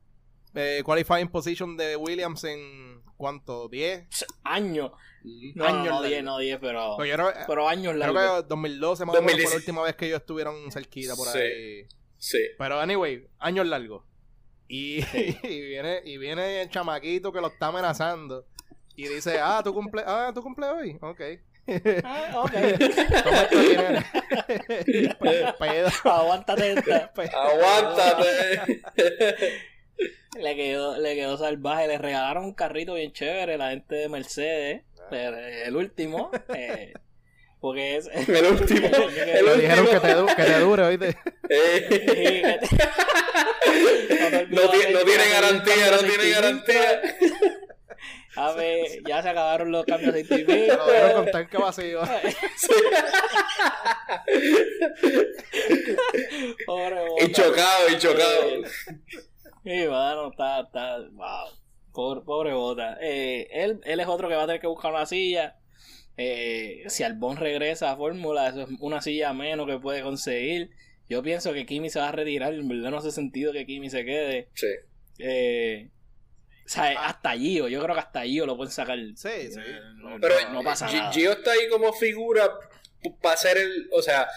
[0.55, 3.71] eh, qualifying position de Williams en, ¿cuánto?
[3.71, 4.07] ¿10?
[4.45, 4.91] Años.
[5.55, 6.09] No, Años no, no, largos.
[6.09, 8.43] 10, no 10, pero, yo creo, pero años creo largos.
[8.43, 9.51] que 2012 más o menos fue 2010.
[9.51, 11.39] la última vez que ellos estuvieron cerquita por Sí.
[11.39, 11.87] ahí.
[12.19, 12.39] Sí.
[12.59, 14.03] Pero anyway, años largos.
[14.75, 15.05] Y,
[15.43, 18.47] y viene y viene el chamaquito que lo está amenazando
[18.97, 21.21] y dice, "Ah, tú cumple, ah, tú cumple hoy." Ok.
[22.05, 22.53] Ah, ok.
[25.59, 25.89] Pedo.
[26.05, 27.13] Aguántate esta.
[27.35, 28.83] Aguántate.
[30.39, 31.89] Le quedó, le quedó salvaje.
[31.89, 34.83] Le regalaron un carrito bien chévere la gente de Mercedes.
[35.11, 36.31] pero, eh, El último.
[36.55, 36.95] eh,
[37.63, 38.07] porque es.
[38.29, 38.89] El último.
[39.17, 40.27] El Le dijeron que último.
[40.27, 41.17] te, que te dure, ¿oíste?
[41.49, 42.59] Eh,
[44.51, 47.03] No, tiene, no tiene garantía, no tiene garantía.
[48.37, 50.67] A ver, ya se acabaron los cambios de TV.
[50.77, 52.01] Lo dieron con tanque vacío.
[56.67, 57.33] Pobre Y bota.
[57.33, 58.41] chocado, y chocado.
[59.65, 61.49] Sí, mano, está, está, wow.
[61.93, 62.99] Pobre, pobre bota.
[63.01, 65.57] Eh, él, él es otro que va a tener que buscar una silla.
[66.17, 70.71] Eh, si Albón regresa a Fórmula, eso es una silla menos que puede conseguir.
[71.09, 72.55] Yo pienso que Kimi se va a retirar.
[72.55, 74.49] En verdad no hace sentido que Kimi se quede.
[74.55, 74.69] Sí.
[75.19, 75.91] Eh,
[76.65, 77.69] o sea, hasta Gio.
[77.69, 78.99] Yo creo que hasta Gio lo pueden sacar.
[78.99, 79.61] Sí, sí.
[79.61, 81.13] Eh, no, Pero no, no pasa nada.
[81.13, 82.51] Gio está ahí como figura
[83.21, 83.89] para ser el.
[83.93, 84.29] O sea,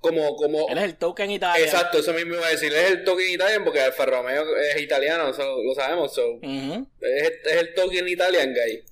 [0.00, 0.36] como.
[0.36, 1.64] como Él es el token Italia.
[1.64, 2.72] Exacto, eso mismo iba a decir.
[2.72, 6.14] Es el token Italian porque Alfa Romeo es italiano, lo sabemos.
[6.14, 8.82] So, es, es el token Italian guy.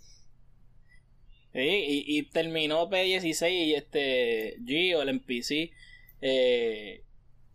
[1.54, 5.70] Sí, y, y terminó P16 y este Gio, el NPC,
[6.20, 7.04] eh,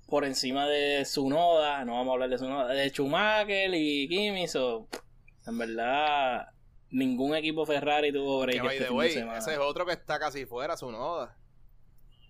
[0.07, 4.88] por encima de Tsunoda, no vamos a hablar de Tsunoda, de Schumacher y Kimi, so,
[5.45, 6.47] en verdad
[6.91, 9.38] ningún equipo Ferrari tuvo break Que este fin de way, semana.
[9.39, 11.38] ese es otro que está casi fuera, su noda.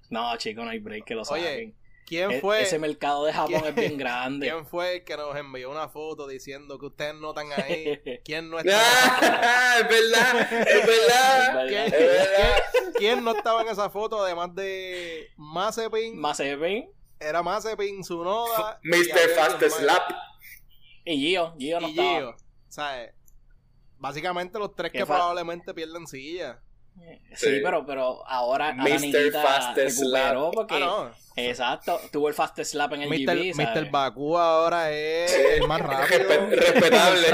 [0.10, 1.76] No, chicos, no hay break que lo Oye, saquen.
[2.10, 2.64] ¿Quién E- fue?
[2.64, 4.50] Ese mercado de Japón ¿Quién- es bien grande.
[4.50, 8.00] ¿Quién fue el que nos envió una foto diciendo que ustedes no están ahí?
[8.26, 8.78] ¿Quién no está?
[8.82, 11.68] Ah, es verdad, es verdad.
[11.68, 12.60] ¿Quién, Es verdad.
[12.98, 14.22] quién- no estaba en esa foto?
[14.24, 19.30] Además de Mazepin, Mazepin era Mazepin, Sunoda Mr.
[19.36, 20.10] Fastest Lap.
[21.06, 22.10] y Gio, Gio no y estaba.
[22.18, 22.36] Gio.
[22.70, 23.14] ¿Sabes?
[23.98, 26.60] Básicamente los tres ¿Qué que probablemente pierden silla.
[27.00, 27.60] Sí, Sí.
[27.64, 29.32] pero, pero ahora, Mr.
[29.32, 30.54] Fastest recuperó Lap.
[30.54, 31.12] porque Ah, no.
[31.36, 33.36] Exacto, tuvo el fastest lap en el Mr.
[33.38, 33.84] GP, ¿sabes?
[33.84, 33.92] Mr.
[33.92, 36.20] Bakú ahora es el más rápido.
[36.20, 37.28] Respe- respetable.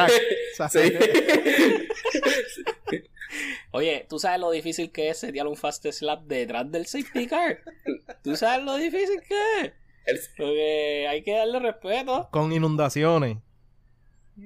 [3.72, 7.60] Oye, ¿tú sabes lo difícil que es setear un fastest lap detrás del safety car?
[8.24, 9.74] ¿Tú sabes lo difícil que es?
[10.06, 12.30] El- Porque hay que darle respeto.
[12.32, 13.38] Con inundaciones.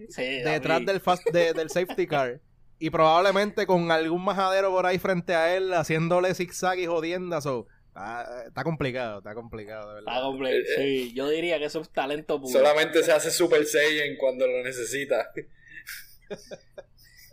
[0.10, 2.40] Sí, detrás del, fast, de- del safety car.
[2.80, 7.42] Y probablemente con algún majadero por ahí frente a él haciéndole zigzag y jodienda.
[7.42, 10.24] So, está, está complicado, está complicado, de Está verdad.
[10.28, 10.70] completo.
[10.78, 12.52] Sí, yo diría que eso es talento puro.
[12.52, 15.30] Solamente se hace Super Saiyan cuando lo necesita.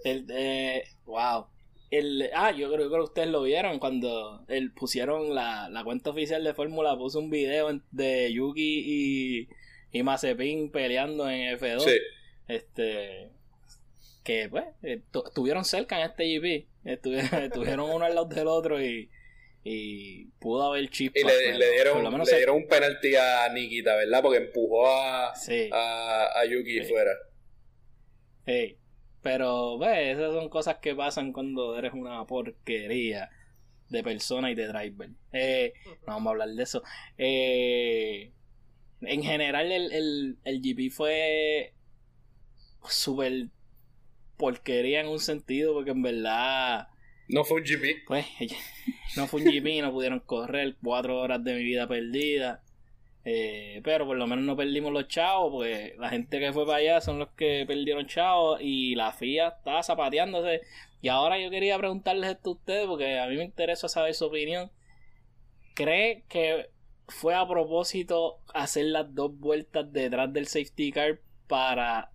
[0.05, 1.47] El, eh, wow.
[1.91, 5.85] El, ah, yo creo, yo creo que ustedes lo vieron cuando el, pusieron la, la
[5.85, 8.83] cuenta oficial de Fórmula, puso un video de Yuki
[9.43, 9.49] y,
[9.93, 11.81] y Mazepin peleando en F2.
[11.81, 11.99] Sí.
[12.49, 13.31] Este.
[14.27, 16.67] Que pues, eh, tu- estuvieron cerca en este GP.
[16.85, 19.09] Estuvieron, estuvieron uno al lado del otro y,
[19.63, 21.23] y pudo haber chispas.
[21.23, 21.27] Y
[21.59, 24.23] le, dieron, menos le se- dieron un penalti a Nikita, ¿verdad?
[24.23, 25.71] Porque empujó a, Sí.
[25.73, 26.85] a, a Yuki Sí.
[26.91, 27.13] fuera.
[28.47, 28.77] Sí.
[29.23, 33.31] Pero, ve, esas son cosas que pasan cuando eres una porquería
[33.89, 35.11] de persona y de driver.
[35.33, 35.73] Eh,
[36.07, 36.83] no vamos a hablar de eso.
[37.19, 38.33] Eh,
[39.03, 41.75] en general, el, el, el GP fue
[42.89, 43.49] súper
[44.37, 46.89] porquería en un sentido, porque en verdad,
[47.29, 48.05] No fue un GP.
[48.07, 48.27] pues,
[49.17, 52.63] no fue un GP, no pudieron correr, cuatro horas de mi vida perdida.
[53.29, 56.79] Eh, pero por lo menos no perdimos los chavos, porque la gente que fue para
[56.79, 60.61] allá son los que perdieron chavos y la FIA está zapateándose.
[61.03, 64.27] Y ahora yo quería preguntarles esto a ustedes, porque a mí me interesa saber su
[64.27, 64.71] opinión.
[65.75, 66.71] ¿Cree que
[67.09, 72.11] fue a propósito hacer las dos vueltas detrás del safety car para,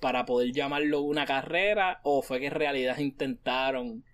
[0.00, 2.00] para poder llamarlo una carrera?
[2.04, 4.04] ¿O fue que en realidad intentaron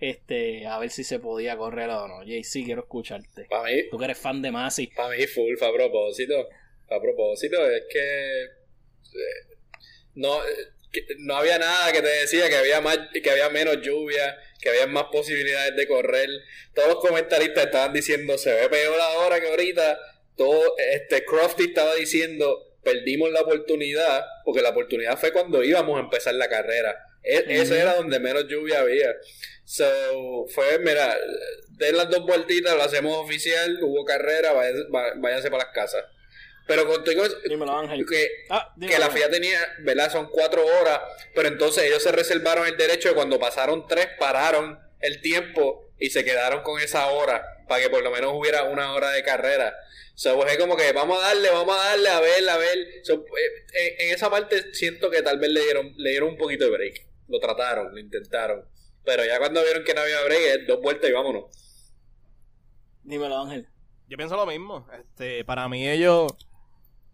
[0.00, 2.22] este a ver si se podía correr o no?
[2.24, 3.46] JC, quiero escucharte.
[3.48, 4.88] Para mí, Tú que eres fan de Masi.
[4.88, 6.48] para mí full, a propósito.
[6.90, 9.56] A propósito, es que eh,
[10.14, 10.48] no, eh,
[10.90, 14.70] que no había nada que te decía que había más, que había menos lluvia, que
[14.70, 16.28] había más posibilidades de correr.
[16.74, 19.98] Todos los comentaristas estaban diciendo se ve peor ahora que ahorita.
[20.36, 26.00] Todo, este Crofty estaba diciendo perdimos la oportunidad, porque la oportunidad fue cuando íbamos a
[26.00, 26.96] empezar la carrera.
[27.22, 29.14] E- Ese era donde menos lluvia había.
[29.64, 31.16] So, fue, mira,
[31.70, 34.84] den las dos vueltitas, lo hacemos oficial, hubo carrera, váyanse,
[35.16, 36.04] váyanse para las casas.
[36.66, 38.04] Pero contigo Dímelo, Ángel.
[38.06, 40.10] que, Ah, que la FIA tenía, ¿verdad?
[40.12, 41.00] Son cuatro horas,
[41.34, 46.10] pero entonces ellos se reservaron el derecho de cuando pasaron tres, pararon el tiempo y
[46.10, 49.74] se quedaron con esa hora para que por lo menos hubiera una hora de carrera.
[50.14, 52.78] So, pues es como que vamos a darle, vamos a darle, a ver, a ver.
[53.04, 53.66] So, eh,
[54.00, 56.70] en, en esa parte siento que tal vez le dieron, le dieron un poquito de
[56.70, 57.06] break.
[57.28, 58.64] Lo trataron, lo intentaron.
[59.04, 61.44] Pero ya cuando vieron que no había break, es dos vueltas y vámonos.
[63.04, 63.68] Dímelo, Ángel.
[64.08, 64.86] Yo pienso lo mismo.
[64.98, 66.32] Este, para mí ellos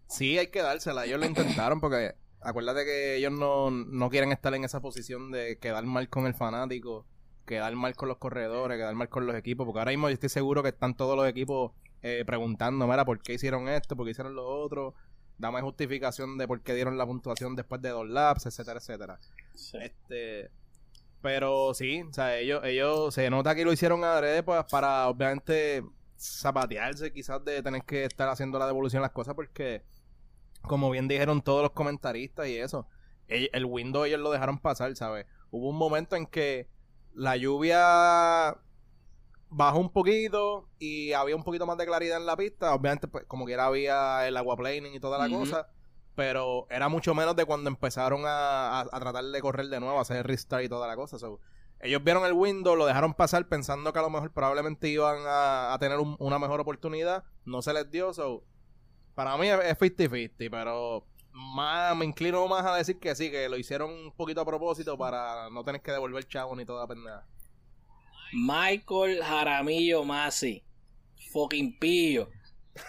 [0.07, 1.05] sí hay que dársela.
[1.05, 5.57] Ellos lo intentaron porque acuérdate que ellos no, no quieren estar en esa posición de
[5.59, 7.05] quedar mal con el fanático,
[7.45, 9.65] quedar mal con los corredores, quedar mal con los equipos.
[9.65, 11.71] Porque ahora mismo yo estoy seguro que están todos los equipos
[12.01, 13.95] eh, preguntando, mira, ¿por qué hicieron esto?
[13.95, 14.93] ¿Por qué hicieron lo otro?
[15.37, 19.19] Dame justificación de por qué dieron la puntuación después de dos laps, etcétera, etcétera.
[19.53, 19.77] Sí.
[19.81, 20.51] Este,
[21.21, 25.83] pero sí, o sea, ellos, ellos se nota que lo hicieron adrede pues, para obviamente
[26.17, 29.83] zapatearse quizás de tener que estar haciendo la devolución de las cosas porque
[30.61, 32.87] como bien dijeron todos los comentaristas y eso,
[33.27, 35.25] el, el window ellos lo dejaron pasar, ¿sabes?
[35.49, 36.67] Hubo un momento en que
[37.15, 38.57] la lluvia
[39.49, 43.25] bajó un poquito y había un poquito más de claridad en la pista, obviamente pues
[43.25, 45.67] como quiera había el aquaplaning y toda la cosa,
[46.15, 49.97] pero era mucho menos de cuando empezaron a, a- a tratar de correr de nuevo,
[49.97, 51.17] a hacer restart y toda la cosa.
[51.19, 51.39] So,
[51.79, 55.73] ellos vieron el window, lo dejaron pasar pensando que a lo mejor probablemente iban a,
[55.73, 57.23] a tener un- una mejor oportunidad.
[57.45, 58.43] No se les dio, so,
[59.13, 61.05] para mí es es 50-50, pero
[61.35, 64.97] más, me inclino más a decir que sí, que lo hicieron un poquito a propósito
[64.97, 67.27] para no tener que devolver chavo ni toda pendeja.
[68.33, 70.63] Michael Jaramillo Masi,
[71.31, 72.29] fucking pillo,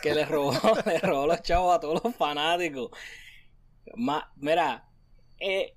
[0.02, 0.52] que le robó,
[0.86, 2.90] le robó los chavos a todos los fanáticos.
[3.96, 4.88] Ma- mira,
[5.38, 5.74] eh,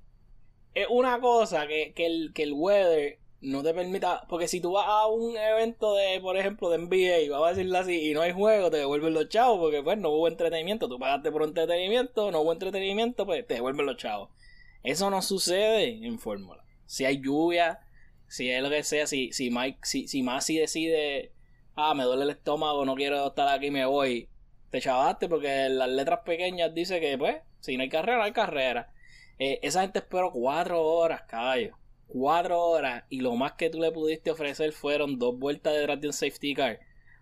[0.73, 4.73] es una cosa que, que, el, que el weather no te permita, porque si tú
[4.73, 8.21] vas a un evento de, por ejemplo, de NBA, vamos a decirlo así, y no
[8.21, 12.31] hay juego, te devuelven los chavos, porque pues no hubo entretenimiento, tú pagaste por entretenimiento,
[12.31, 14.29] no hubo entretenimiento, pues te devuelven los chavos.
[14.83, 16.63] Eso no sucede en Fórmula.
[16.85, 17.79] Si hay lluvia,
[18.27, 21.31] si es lo que sea, si, si Mike, si, si Masi decide,
[21.75, 24.29] ah, me duele el estómago, no quiero estar aquí, me voy,
[24.69, 28.33] te chavaste porque las letras pequeñas dice que, pues, si no hay carrera, no hay
[28.33, 28.91] carrera.
[29.39, 31.78] Eh, esa gente esperó cuatro horas, caballo.
[32.09, 33.03] Cuatro horas.
[33.09, 36.53] Y lo más que tú le pudiste ofrecer fueron dos vueltas detrás de un safety
[36.55, 36.79] car.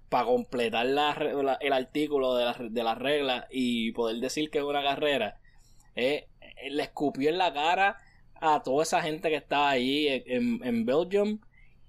[0.09, 1.13] Para completar la
[1.43, 5.39] la- el artículo de la, de la regla y poder decir que es una carrera.
[5.95, 7.97] Eh, eh, le escupió en la cara
[8.35, 11.39] a toda esa gente que estaba allí en, en Belgium.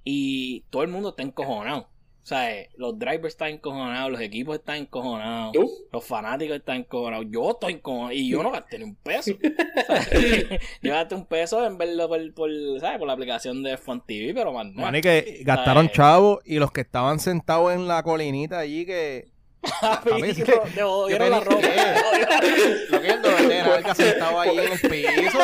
[0.04, 1.88] Y todo el mundo está encojonado.
[2.28, 5.54] O sea, eh, los drivers están encojonados, los equipos están encojonados.
[5.54, 5.66] ¿Tú?
[5.90, 7.24] Los fanáticos están encojonados.
[7.30, 8.12] Yo estoy encojonado.
[8.12, 9.30] Y yo no gasté ni un peso.
[10.82, 12.50] Yo gasté un peso en verlo por, por,
[12.80, 12.98] ¿sabes?
[12.98, 14.82] por la aplicación de Fun TV, pero man, no.
[14.82, 15.92] Man, y que gastaron Ay.
[15.94, 19.28] chavos y los que estaban sentados en la colinita allí que...
[19.80, 21.66] Papi, mí es te- que te jodieron la ropa.
[22.90, 23.12] Lo que
[23.94, 25.38] sentado ahí en el piso.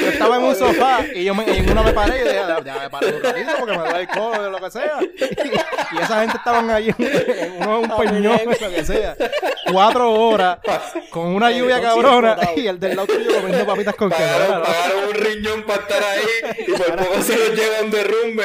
[0.00, 2.78] yo estaba en un sofá y yo me, en uno me paré y dije, ya,
[2.78, 4.98] me paré un ratito porque me duele el codo o lo que sea.
[5.00, 9.16] Y, y esa gente estaban ahí en, en uno en un peñón, lo que sea.
[9.72, 10.58] Cuatro horas
[11.10, 14.22] con una lluvia cabrona y el del lado tuyo comiendo papitas con queso.
[14.22, 18.44] Pagaron, pagaron un riñón para estar ahí y por poco se los lleva un derrumbe.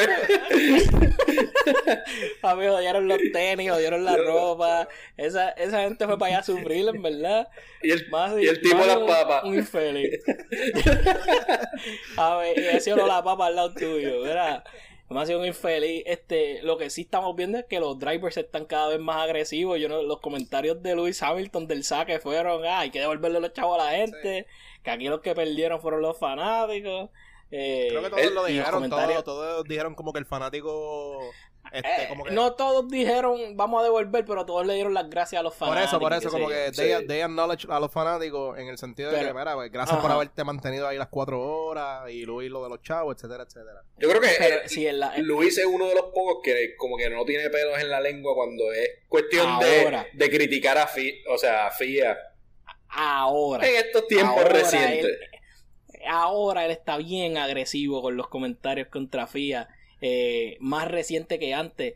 [2.42, 4.88] Papi, odiaron los tenis, odiaron la ropa.
[5.18, 7.48] Esa, esa gente fue para allá a sufrir, en verdad.
[7.82, 9.44] Y el, Más, y el tipo más las un- papas.
[9.44, 10.20] Un infeliz.
[12.18, 14.64] a ver, y ese olor a la papa al lado tuyo, ¿verdad?
[15.10, 16.04] Me ha sido un infeliz.
[16.06, 19.80] Este, lo que sí estamos viendo es que los drivers están cada vez más agresivos.
[19.80, 23.54] Yo no, los comentarios de Lewis Hamilton del saque fueron, ah, hay que devolverle los
[23.54, 24.48] chavos a la gente.
[24.84, 27.12] Que aquí los que perdieron fueron los fanáticos.
[27.52, 28.90] Eh, Creo que todos lo dijeron,
[29.24, 31.20] todos dijeron como que el fanático...
[31.76, 35.10] Este, Eh, como que, No todos dijeron vamos a devolver, pero todos le dieron las
[35.10, 35.90] gracias a los Por fanáticos.
[35.92, 37.08] eso, por eso, como que they, Sí.
[37.08, 40.44] they acknowledge a los fanáticos en el sentido de que, mira, pues, gracias por haberte
[40.44, 43.82] mantenido ahí las cuatro horas y Luis lo de los chavos, etcétera, etcétera.
[43.98, 46.76] Yo creo que Pero eh, si en la- Luis es uno de los pocos que
[46.78, 51.14] como que no tiene pelos en la lengua cuando es cuestión de, criticar a FIA,
[51.30, 52.18] o sea, a FIA
[52.90, 53.68] ahora.
[53.68, 55.06] en estos tiempos ahora recientes.
[55.06, 55.20] Él,
[56.08, 59.68] ahora él está bien agresivo con los comentarios contra FIA.
[60.02, 61.94] Eh, más reciente que antes.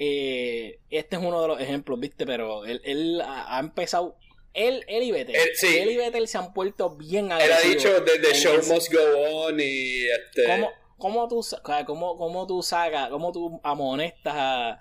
[0.00, 2.24] Eh, este es uno de los ejemplos, ¿viste?
[2.26, 4.16] Pero él, él ha, empezado.
[4.54, 5.34] Él, él y Vettel.
[5.36, 5.76] Él- sí.
[5.78, 7.76] Él y Vettel se han puelto bien Él ha agresivos.
[7.76, 11.44] dicho the, show ese- must go on y este ¿Cómo, cómo tú,
[11.86, 14.80] cómo, cómo tú sacas, cómo tú amonestas a,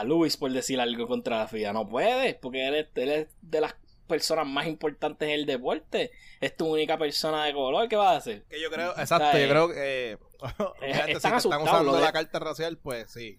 [0.00, 1.72] a Luis por decir algo contra la FIA?
[1.72, 3.74] No puedes, porque él es, él es de las
[4.08, 6.10] personas más importantes en el deporte.
[6.40, 8.44] Es tu única persona de color, ¿qué vas a hacer?
[8.48, 10.18] Que yo creo, exacto, yo creo que eh,
[10.82, 13.38] están si te están asustados, usando lo la de- carta racial, pues sí.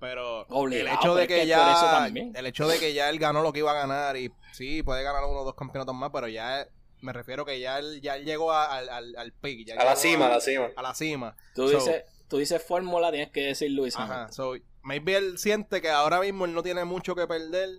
[0.00, 3.52] Pero Obligado, el hecho de que ya el hecho de que ya él ganó lo
[3.52, 6.68] que iba a ganar y sí, puede ganar uno o dos campeonatos más, pero ya
[7.00, 9.84] me refiero que ya él ya él llegó a- al al al peak, ya A
[9.84, 10.68] la cima, a la cima.
[10.76, 11.36] a la cima.
[11.54, 15.80] Tú So- dices, tú dices fórmula, tienes que decir Luis Ajá, so maybe él siente
[15.82, 17.70] que ahora mismo él no tiene mucho que perder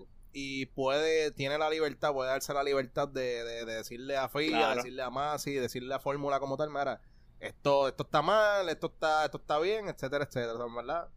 [0.61, 4.49] y puede, tiene la libertad, puede darse la libertad de, de, de decirle a FIA,
[4.57, 4.75] Claro.
[4.77, 7.01] decirle a Masi, decirle a Fórmula como tal, mira,
[7.39, 11.07] esto, esto está mal, esto está, esto está bien, etcétera, etcétera, ¿verdad?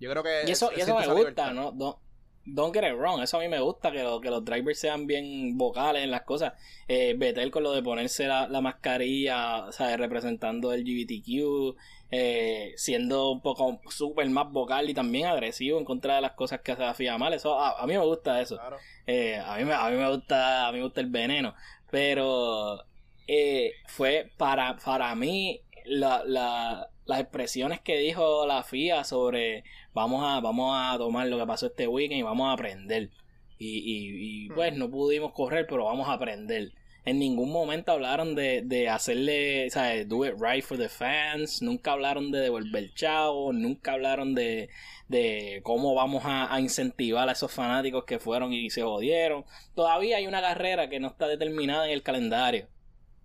[0.00, 1.52] Yo creo que Y eso, y eso me gusta, libertad.
[1.52, 1.72] ¿no?
[1.72, 1.98] Don't,
[2.44, 3.20] don't get it wrong.
[3.22, 6.22] Eso a mí me gusta, que, lo- que los drivers sean bien vocales en las
[6.22, 6.52] cosas.
[6.86, 11.76] Eh, Vettel con lo de ponerse la, la mascarilla, o sea, representando el GBTQ,
[12.10, 16.60] eh, siendo un poco súper más vocal y también agresivo en contra de las cosas
[16.62, 17.34] que hace la FIA mal.
[17.34, 18.56] Eso, a, a mí me gusta eso.
[18.56, 18.76] Claro.
[19.06, 21.54] Eh, a, mí me, a mí me gusta a mí me gusta el veneno
[21.90, 22.84] pero
[23.26, 30.22] eh, fue para para mí la, la- las expresiones que dijo la FIA sobre vamos
[30.26, 33.10] a vamos a tomar lo que pasó este weekend y vamos a aprender
[33.58, 34.54] y, y, y, Hmm.
[34.54, 36.72] pues no pudimos correr pero vamos a aprender
[37.10, 41.62] en ningún momento hablaron de, de hacerle, o sea, do it right for the fans,
[41.62, 44.68] nunca hablaron de devolver chavo, nunca hablaron de,
[45.08, 49.44] de cómo vamos a, a incentivar a esos fanáticos que fueron y se jodieron.
[49.74, 52.68] Todavía hay una carrera que no está determinada en el calendario.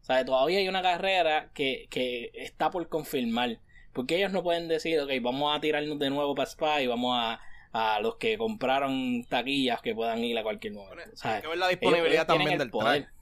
[0.01, 3.59] O sea, todavía hay una carrera que, que está por confirmar.
[3.93, 7.15] Porque ellos no pueden decir, ok, vamos a tirarnos de nuevo para Spa y vamos
[7.17, 7.39] a,
[7.71, 11.15] a los que compraron taquillas que puedan ir a cualquier momento.
[11.21, 11.41] Hay ¿sabes?
[11.41, 13.03] que ver la disponibilidad ellos también el del poder.
[13.03, 13.12] track.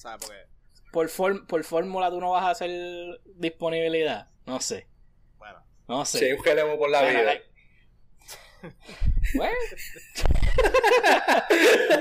[0.00, 0.26] ¿Sabes?
[0.26, 0.42] Porque,
[0.92, 2.70] Por, form- por fórmula tú no vas a hacer
[3.36, 4.28] disponibilidad.
[4.46, 4.86] No sé.
[5.38, 6.18] bueno, No sé.
[6.18, 7.28] Sí, un gelemo por la Bueno, vida.
[7.34, 7.46] like-
[9.34, 9.54] Bueno,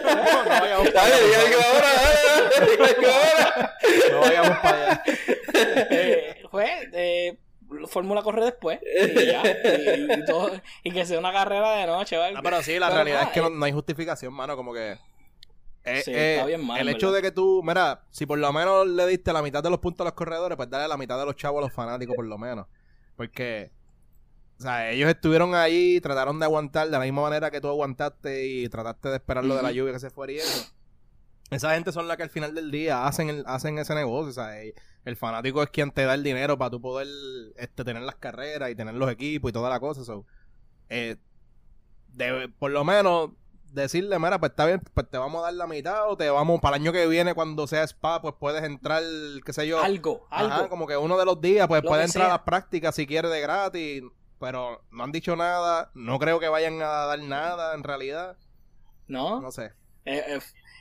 [0.03, 3.77] no, no vayamos para Dale, allá, algo ahora, dale, dale, algo ahora.
[4.11, 5.03] no vayamos para allá.
[5.91, 7.37] eh, pues, eh,
[7.87, 8.79] Fórmula corre después.
[8.83, 9.43] Y ya.
[9.43, 10.51] Y, y todo-
[10.83, 12.33] y que sea una carrera de noche, ¿vale?
[12.33, 14.55] No, pero sí, la Pero, realidad ah, es que no, eh, no hay justificación, mano,
[14.55, 14.97] como que...
[15.83, 17.21] eh, Sí, eh, está bien mal, el hecho verdad.
[17.23, 20.01] de que tú, mira, si por lo menos le diste la mitad de los puntos
[20.01, 22.37] a los corredores, pues dale la mitad de los chavos a los fanáticos, por lo
[22.37, 22.67] menos.
[23.15, 23.71] Porque,
[24.59, 28.45] o sea, ellos estuvieron ahí, trataron de aguantar de la misma manera que tú aguantaste
[28.47, 30.71] y trataste de esperar lo de la lluvia que se fuera y eso.
[31.49, 34.33] Esa gente son la que al final del día hacen el- hacen ese negocio, o
[34.33, 34.75] sea, el,
[35.05, 37.07] el fanático es quien te da el dinero para tú poder
[37.57, 40.03] este, tener las carreras y tener los equipos y toda la cosa.
[40.05, 40.25] so,
[40.89, 41.15] eh,
[42.13, 43.31] de- por lo menos
[43.73, 46.59] decirle, mira, pues está bien, pues te vamos a dar la mitad o te vamos
[46.61, 49.03] para el año que viene cuando sea spa, pues puedes entrar,
[49.45, 49.81] qué sé yo.
[49.81, 50.53] Algo, algo.
[50.53, 53.07] Ajá, como que uno de los días, pues Lo puede entrar a las prácticas si
[53.07, 54.03] quiere de gratis,
[54.39, 58.37] pero no han dicho nada, no creo que vayan a dar nada en realidad,
[59.07, 59.41] ¿No?
[59.41, 59.73] no sé.
[60.05, 60.39] Eh, eh,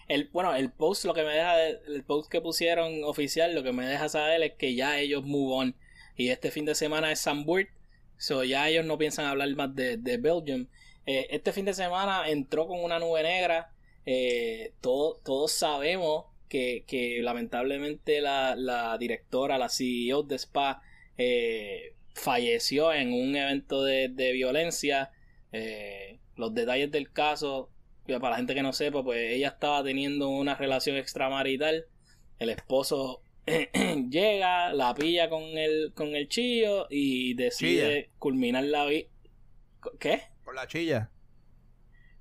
[0.08, 3.72] el, bueno, el post, lo que me deja, el post que pusieron oficial, lo que
[3.72, 5.76] me deja saber es que ya ellos move on.
[6.16, 7.68] Y este fin de semana es San Burt,
[8.16, 10.66] so ya ellos no piensan hablar más de, de Belgium.
[11.10, 13.72] Eh, este fin de semana entró con una nube negra.
[14.04, 20.82] Eh, todo- todos sabemos que, que lamentablemente la, la directora, la CEO de Spa,
[21.16, 25.10] eh, falleció en un evento de, de violencia.
[26.36, 27.70] Los detalles del caso
[28.06, 31.86] para la gente que no sepa, pues ella estaba teniendo una relación extramarital.
[32.38, 33.22] El esposo
[34.10, 39.08] llega, la pilla con el, con el chillo y decide culminar la vida.
[40.00, 40.22] ¿Qué?
[40.48, 41.10] Por la chilla.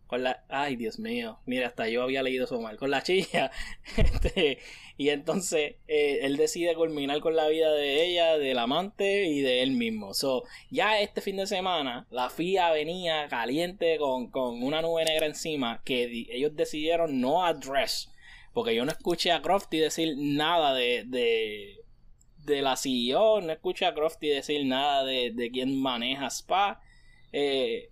[0.05, 0.43] Con la.
[0.49, 1.39] Ay, Dios mío.
[1.45, 2.75] Mira, hasta yo había leído eso mal.
[2.75, 3.51] Con la chilla.
[3.95, 4.59] Este,
[4.97, 9.63] y entonces eh, él decide culminar con la vida de ella, del amante y de
[9.63, 10.13] él mismo.
[10.13, 15.25] So, ya este fin de semana, la FIA venía caliente con, con una nube negra
[15.25, 18.11] encima que ellos decidieron no address.
[18.51, 21.77] Porque yo no escuché a Crofty decir nada de, de,
[22.39, 26.81] de la CEO, no escuché a Crofty decir nada de, de quién maneja Spa.
[27.31, 27.89] Eh,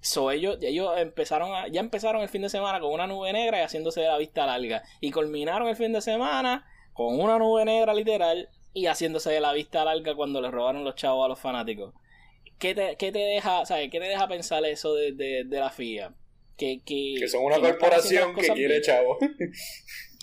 [0.00, 3.58] So ellos, ellos empezaron a, ya empezaron el fin de semana con una nube negra
[3.60, 4.82] y haciéndose de la vista larga.
[5.00, 9.52] Y culminaron el fin de semana con una nube negra literal y haciéndose de la
[9.52, 11.92] vista larga cuando le robaron los chavos a los fanáticos.
[12.58, 15.70] ¿Qué te, qué te deja, sabes, qué te deja pensar eso de, de, de la
[15.70, 16.12] FIA?
[16.56, 18.82] Que, que, Que son una que corporación que quiere bien.
[18.82, 19.18] chavo.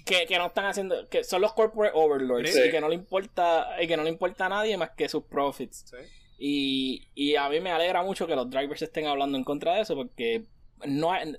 [0.05, 2.61] que, que no están haciendo, que son los corporate overlords Sí.
[2.67, 5.23] y que no le importa, y que no le importa a nadie más que sus
[5.23, 5.91] profits.
[6.37, 9.81] Y, y a mí me alegra mucho que los drivers estén hablando en contra de
[9.81, 10.43] eso porque
[10.85, 11.35] no hay-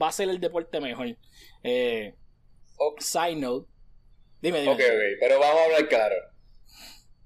[0.00, 1.16] va a ser el deporte mejor.
[1.62, 2.14] Eh,
[2.98, 3.68] side note.
[4.40, 4.72] Dime, dime.
[4.72, 6.14] Ok, ok, pero vamos a hablar claro.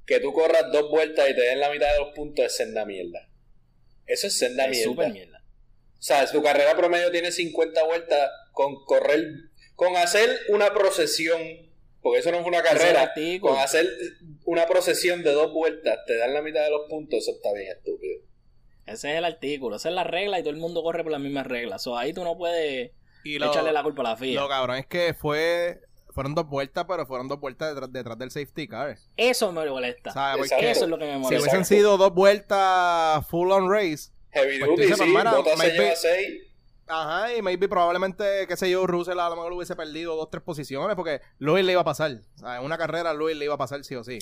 [0.06, 2.84] Que tú corras dos vueltas y te den la mitad de los puntos es senda
[2.84, 3.28] mierda.
[4.06, 4.84] Eso es senda Es mierda.
[4.90, 5.38] súper mierda.
[5.98, 9.24] O sea, tu carrera promedio tiene 50 vueltas con correr
[9.76, 11.40] con hacer una procesión,
[12.02, 13.86] porque eso no fue una carrera, con hacer
[14.44, 17.70] una procesión de dos vueltas, te dan la mitad de los puntos, eso está bien
[17.70, 18.20] estúpido.
[18.86, 21.20] Ese es el artículo, esa es la regla y todo el mundo corre por las
[21.20, 21.82] mismas reglas.
[21.82, 22.90] So, ahí tú no puedes
[23.24, 24.40] Y lo, echarle la culpa a la FIA.
[24.40, 25.80] lo cabrón es que fue.
[26.10, 28.98] Fueron dos vueltas, pero fueron dos vueltas detrás, detrás del safety car.
[29.16, 30.10] Eso me molesta.
[30.12, 30.52] ¿Sabes?
[30.52, 31.36] Eso es lo que me si molesta.
[31.36, 31.56] Exacto.
[31.56, 36.42] hubiesen sido dos vueltas full on race, Heavy Pues duty, dices, sí, pues, maybe- seis.
[36.86, 40.42] Ajá, y maybe probablemente, qué sé yo, Russell a lo mejor hubiese perdido dos, tres
[40.42, 42.20] posiciones porque Lewis le iba a pasar.
[42.36, 44.18] O sea, en una carrera Lewis le iba a pasar sí o sí.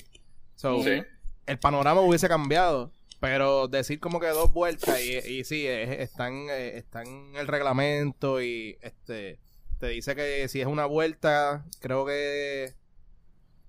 [0.55, 1.01] So, Sí.
[1.47, 2.91] el panorama hubiese cambiado.
[3.19, 7.47] Pero decir como que dos vueltas y, y sí, es- están, eh, está en el
[7.47, 9.39] reglamento y este
[9.79, 12.73] te dice que si es una vuelta, creo que...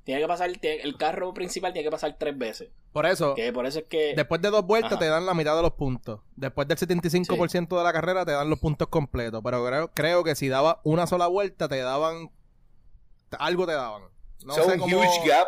[0.04, 2.70] Tiene que pasar, tiene- el carro principal tiene que pasar tres veces.
[2.92, 4.14] Por eso, Que por eso es que.
[4.16, 4.98] después de dos vueltas Ajá.
[5.00, 6.20] te dan la mitad de los puntos.
[6.36, 9.40] Después del 75% de la carrera te dan los puntos completos.
[9.44, 12.30] Pero creo, creo que si daba una sola vuelta te daban...
[13.38, 14.02] Algo te daban.
[14.44, 14.98] No sé un cómo...
[14.98, 15.46] huge gap.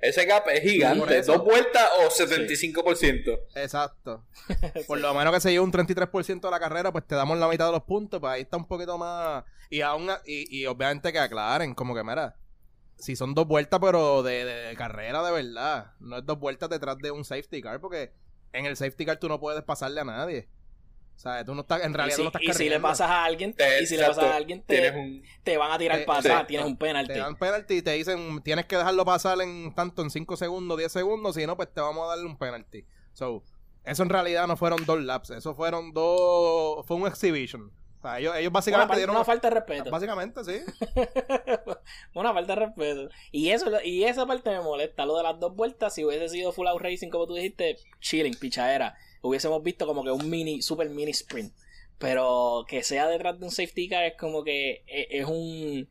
[0.00, 1.22] Ese gap es gigante.
[1.22, 3.38] Dos vueltas o 75%.
[3.54, 4.24] Exacto.
[4.88, 7.46] Por lo menos que se lleve un 33% de la carrera, pues te damos la
[7.46, 9.44] mitad de los puntos, pues ahí está un poquito más...
[9.70, 12.34] Y aún a- y, y obviamente que aclaren, como que mira,
[13.02, 16.96] si son dos vueltas, pero de, de carrera de verdad, no es dos vueltas detrás
[16.98, 18.12] de un safety car, porque
[18.52, 20.48] en el safety car tú no puedes pasarle a nadie.
[21.16, 23.10] O sea, tú no estás, en realidad si, tú no estás y si le pasas
[23.10, 25.22] a alguien, Te- y si le pasas a alguien, te, Tienes un...
[25.42, 26.28] te van a tirar para sí.
[26.28, 27.12] atrás, tienes un penalti.
[27.12, 30.78] Te dan penalti y te dicen, tienes que dejarlo pasar en tanto en 5 segundos,
[30.78, 32.86] 10 segundos, si no, pues te vamos a darle un penalti.
[33.14, 33.42] So,
[33.84, 37.72] eso en realidad no fueron dos laps, eso fueron dos, fue un exhibition.
[38.02, 39.90] O sea, ellos, ellos Una, básicamente dieron una falta de respeto.
[39.90, 40.58] Básicamente, sí.
[42.14, 43.08] una falta de respeto.
[43.30, 45.06] Y eso y esa parte me molesta.
[45.06, 48.34] Lo de las dos vueltas, si hubiese sido full out racing, como tú dijiste, chilling,
[48.34, 48.96] pichadera.
[49.20, 51.54] Hubiésemos visto como que un mini, super mini sprint.
[51.98, 55.88] Pero que sea detrás de un safety car es como que e- es un.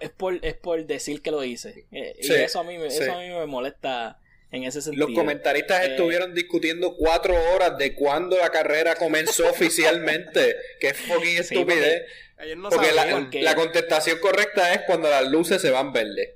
[0.00, 1.86] Es por, es por decir que lo hice.
[2.20, 2.98] Sí, y eso a, mí sí.
[3.02, 4.18] eso a mí me molesta
[4.52, 5.06] en ese sentido.
[5.08, 10.56] Los comentaristas Eh, estuvieron discutiendo cuatro horas de cuándo la carrera comenzó oficialmente.
[10.80, 12.02] Qué fucking Sí, estupidez.
[12.38, 13.22] Ellos no porque la, sabían.
[13.24, 16.30] porque- la contestación correcta es cuando las luces se van verdes.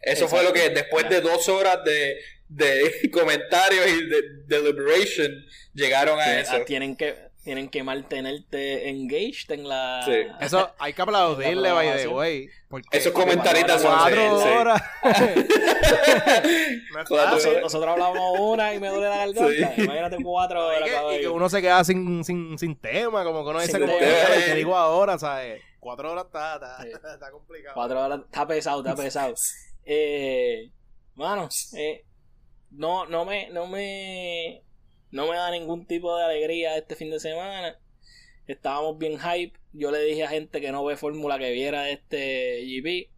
[0.00, 2.18] Eso fue lo que después de dos horas de,
[2.48, 6.52] de comentarios y de deliberation llegaron a que- eso.
[6.54, 7.14] ah, tienen que
[7.44, 10.12] tienen que mantenerte engaged en la Sí.
[10.40, 12.48] Eso hay que aplaudirle, La by the way.
[12.90, 14.82] Esos comentaristas son cuatro horas.
[17.62, 19.74] Nosotros, hablamos una y me duele la garganta.
[19.74, 19.82] Sí.
[19.82, 23.44] Imagínate cuatro Y horas, que, y que uno se queda sin, sin, sin tema, como
[23.44, 24.28] que uno dice como que, tema.
[24.32, 25.18] "Ay, ¿qué digo ahora?
[25.18, 25.62] ¿Sabes?
[25.80, 26.88] Cuatro horas está, está, Sí.
[27.14, 27.74] está complicado.
[27.74, 28.20] Cuatro horas.
[28.24, 29.34] Está pesado, está pesado.
[29.86, 30.70] Eh,
[31.14, 32.06] mano, eh,
[32.70, 34.63] no, no me, no me,
[35.14, 37.78] no me da ningún tipo de alegría este fin de semana.
[38.48, 39.56] Estábamos bien hype.
[39.72, 43.10] Yo le dije a gente que no ve fórmula que viera este GP.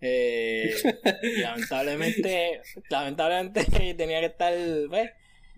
[0.00, 0.72] Eh,
[1.42, 3.64] lamentablemente, lamentablemente
[3.96, 4.54] tenía que estar
[4.88, 5.10] pues,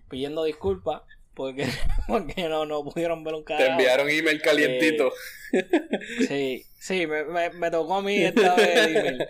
[0.09, 1.03] pidiendo disculpas
[1.35, 1.67] porque,
[2.07, 3.71] porque no, no pudieron ver un Te carajo.
[3.73, 5.13] enviaron email calientito.
[6.27, 9.27] Sí, sí, me, me, me tocó a mí esta vez el email.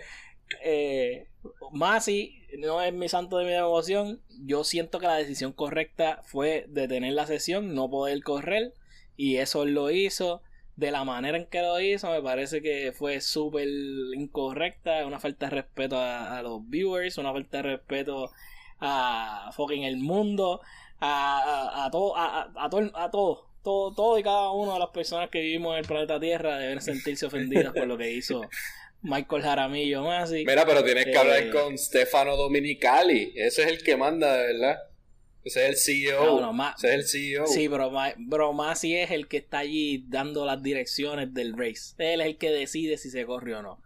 [0.64, 1.28] Eh,
[1.74, 4.22] Masi no es mi santo de mi devoción.
[4.46, 8.74] Yo siento que la decisión correcta fue detener la sesión, no poder correr.
[9.18, 10.42] Y eso lo hizo.
[10.76, 13.68] De la manera en que lo hizo, me parece que fue súper
[14.16, 15.06] incorrecta.
[15.06, 18.32] Una falta de respeto a, los viewers, una falta de respeto
[18.80, 20.62] a fucking el mundo,
[21.00, 24.74] a, a, a todo, a, a, a todo, a todo, todo, todo y cada una
[24.74, 28.12] de las personas que vivimos en el planeta Tierra deben sentirse ofendidas por lo que
[28.12, 28.42] hizo
[29.04, 30.46] Michael Jaramillo Masi.
[30.46, 33.34] Mira, pero tienes que Eh, hablar con Stefano Dominicali.
[33.36, 34.80] Ese es el que manda, de verdad.
[35.44, 36.24] Ese es el CEO.
[36.24, 37.48] No, no, ma- Ese es el CEO.
[37.48, 41.96] Sí, pero, Ma- bro, Masi es el que está allí dando las direcciones del race.
[41.98, 43.82] Él es el que decide si se corre o no.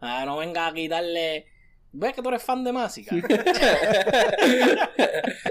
[0.00, 1.46] Ah, no venga a quitarle.
[1.92, 3.04] ¿Ves que tú eres fan de Masi?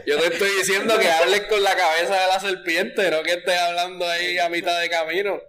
[0.06, 3.58] Yo te estoy diciendo que hables con la cabeza de la serpiente, no que estés
[3.58, 5.40] hablando ahí a mitad de camino.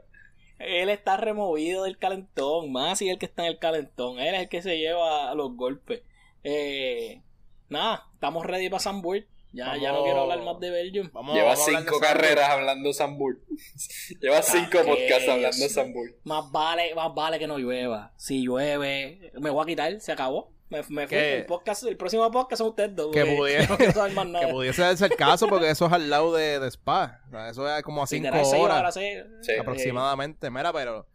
[0.59, 2.72] Él está removido del calentón.
[2.72, 4.18] Masi es el que está en el calentón.
[4.18, 6.02] Él es el que se lleva los golpes.
[6.44, 7.22] Eh,
[7.68, 9.24] nada, estamos ready para Sambur.
[9.52, 11.11] Ya, ya no quiero hablar más de Belgium.
[11.12, 13.40] Vamos, Lleva vamos cinco carreras hablando Sambur.
[14.20, 15.68] Lleva cinco ¿qué podcasts hablando?
[15.68, 16.14] Sambur.
[16.24, 18.12] Más vale, más vale que no llueva.
[18.16, 20.52] Si llueve, me voy a quitar, se acabó.
[20.69, 21.17] Me, me fui.
[21.17, 23.12] El, podcast, el próximo podcast son ustedes dos.
[23.12, 24.47] Que pudiera- no quiero saber más nada.
[24.47, 27.21] Que pudiese darse el caso porque eso es al lado de, de Spa.
[27.29, 28.95] O sea, eso es como a 5 Literal, seis horas
[29.43, 29.53] Sí.
[29.61, 30.51] aproximadamente.
[30.51, 31.07] Mira, pero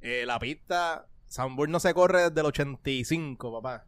[0.00, 3.86] eh, la pista, Sanburg no se corre desde el 85, papá.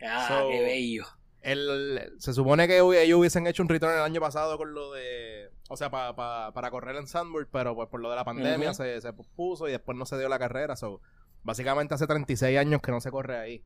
[0.00, 1.04] Ah, So- qué bello.
[1.40, 5.50] El, se supone que ellos hubiesen hecho un return el año pasado con lo de.
[5.68, 8.74] O sea, pa- pa- para correr en Sandburg, pero pues por lo de la pandemia
[8.74, 10.76] se, se pospuso y después no se dio la carrera.
[10.76, 11.00] So,
[11.42, 13.64] básicamente hace 36 años que no se corre ahí.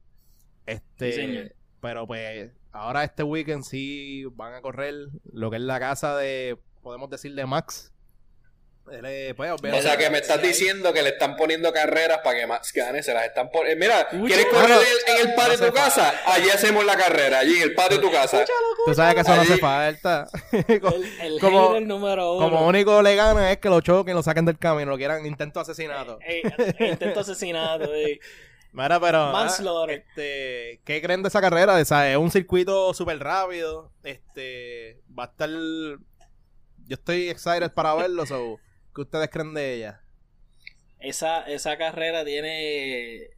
[0.67, 1.53] Este, Sí, señor.
[1.81, 4.95] pero pues ahora este weekend sí van a correr
[5.33, 7.93] lo que es la casa de, podemos decir, de Max.
[8.89, 12.47] Él pues, O sea que me estás diciendo que le están poniendo carreras para que
[12.47, 13.81] Max gane, se las están poniendo.
[13.85, 14.87] Mira, Uy, ¿quieres correr no, en,
[15.23, 16.15] en el patio no de tu casa?
[16.27, 18.45] Allí hacemos la carrera, allí en el patio de tu casa.
[18.85, 20.29] Tú sabes que eso no hace falta.
[20.53, 22.49] El, el Como- hater número uno.
[22.49, 25.59] Como único le gana es que lo choquen, lo saquen del camino, lo quieran intento
[25.59, 26.21] asesinato.
[26.25, 26.43] Eh,
[26.79, 28.21] eh, intento asesinato, eh.
[28.77, 29.33] Mira, pero.
[29.33, 29.99] Manslaughter.
[29.99, 31.81] ah, Este, ¿Qué creen de esa carrera?
[31.81, 33.91] Es un circuito súper rápido.
[34.03, 35.01] Este.
[35.19, 35.49] Va a estar.
[35.49, 38.27] Yo estoy excited para verlo.
[38.27, 38.61] So,
[38.95, 40.03] ¿Qué ustedes creen de ella?
[41.01, 43.31] Esa, esa carrera tiene.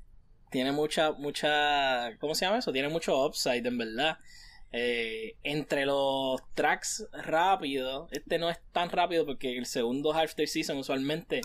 [0.50, 2.16] Tiene mucha, mucha.
[2.18, 2.72] ¿Cómo se llama eso?
[2.72, 4.18] Tiene mucho upside, en verdad.
[4.72, 10.78] Eh, entre los tracks rápidos, este no es tan rápido porque el segundo half season
[10.78, 11.40] usualmente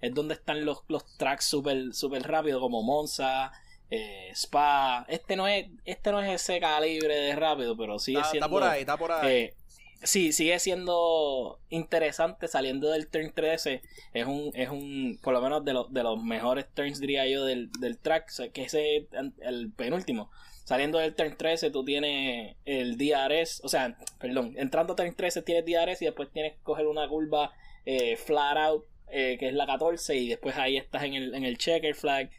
[0.00, 3.52] es donde están los, los tracks super, super rápidos como Monza,
[3.90, 5.04] eh, Spa.
[5.08, 8.46] Este no es, este no es ese calibre de rápido, pero sigue Está, siendo.
[8.46, 9.32] está por ahí, está por ahí.
[9.32, 9.54] Eh,
[10.02, 13.82] sí, sigue siendo interesante saliendo del turn 13.
[14.12, 17.44] Es un, es un por lo menos de, los de los mejores turns, diría yo,
[17.44, 19.06] del, del track, o sea, que ese es
[19.40, 20.30] el penúltimo.
[20.64, 25.64] Saliendo del turn 13, tú tienes el DRS, o sea, perdón, entrando turn 13 tienes
[25.64, 27.52] DRS y después tienes que coger una curva
[27.86, 31.44] eh, flat out, eh, que es la 14, y después ahí estás en el, en
[31.44, 32.30] el checker flag.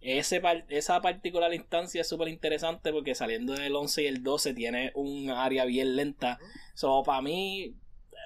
[0.00, 4.52] Ese par- esa particular instancia es súper interesante porque saliendo del 11 y el 12
[4.54, 6.38] tiene un área bien lenta.
[6.74, 7.74] So, para mí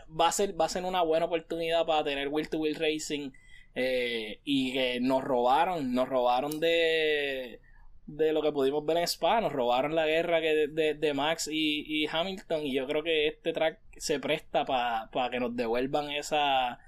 [0.08, 3.30] va a ser va a ser una buena oportunidad para tener Wheel to Wheel Racing
[3.74, 7.60] eh, y que nos robaron, nos robaron de
[8.06, 11.14] de lo que pudimos ver en Spa, nos robaron la guerra que de, de- de
[11.14, 15.54] Max y, y Hamilton y yo creo que este track se presta para que nos
[15.54, 16.78] devuelvan esa,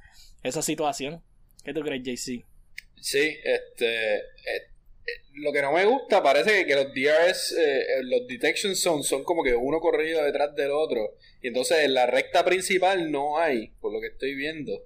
[0.42, 1.22] esa situación.
[1.64, 2.44] ¿Qué tú crees, JC?
[3.00, 4.16] Sí, este.
[4.16, 4.22] eh,
[5.06, 9.06] eh, lo que no me gusta parece que, los DRS, eh, eh, los detection zones
[9.06, 11.16] son como que uno corrido detrás del otro.
[11.42, 14.84] Y entonces en la recta principal no hay, por lo que estoy viendo.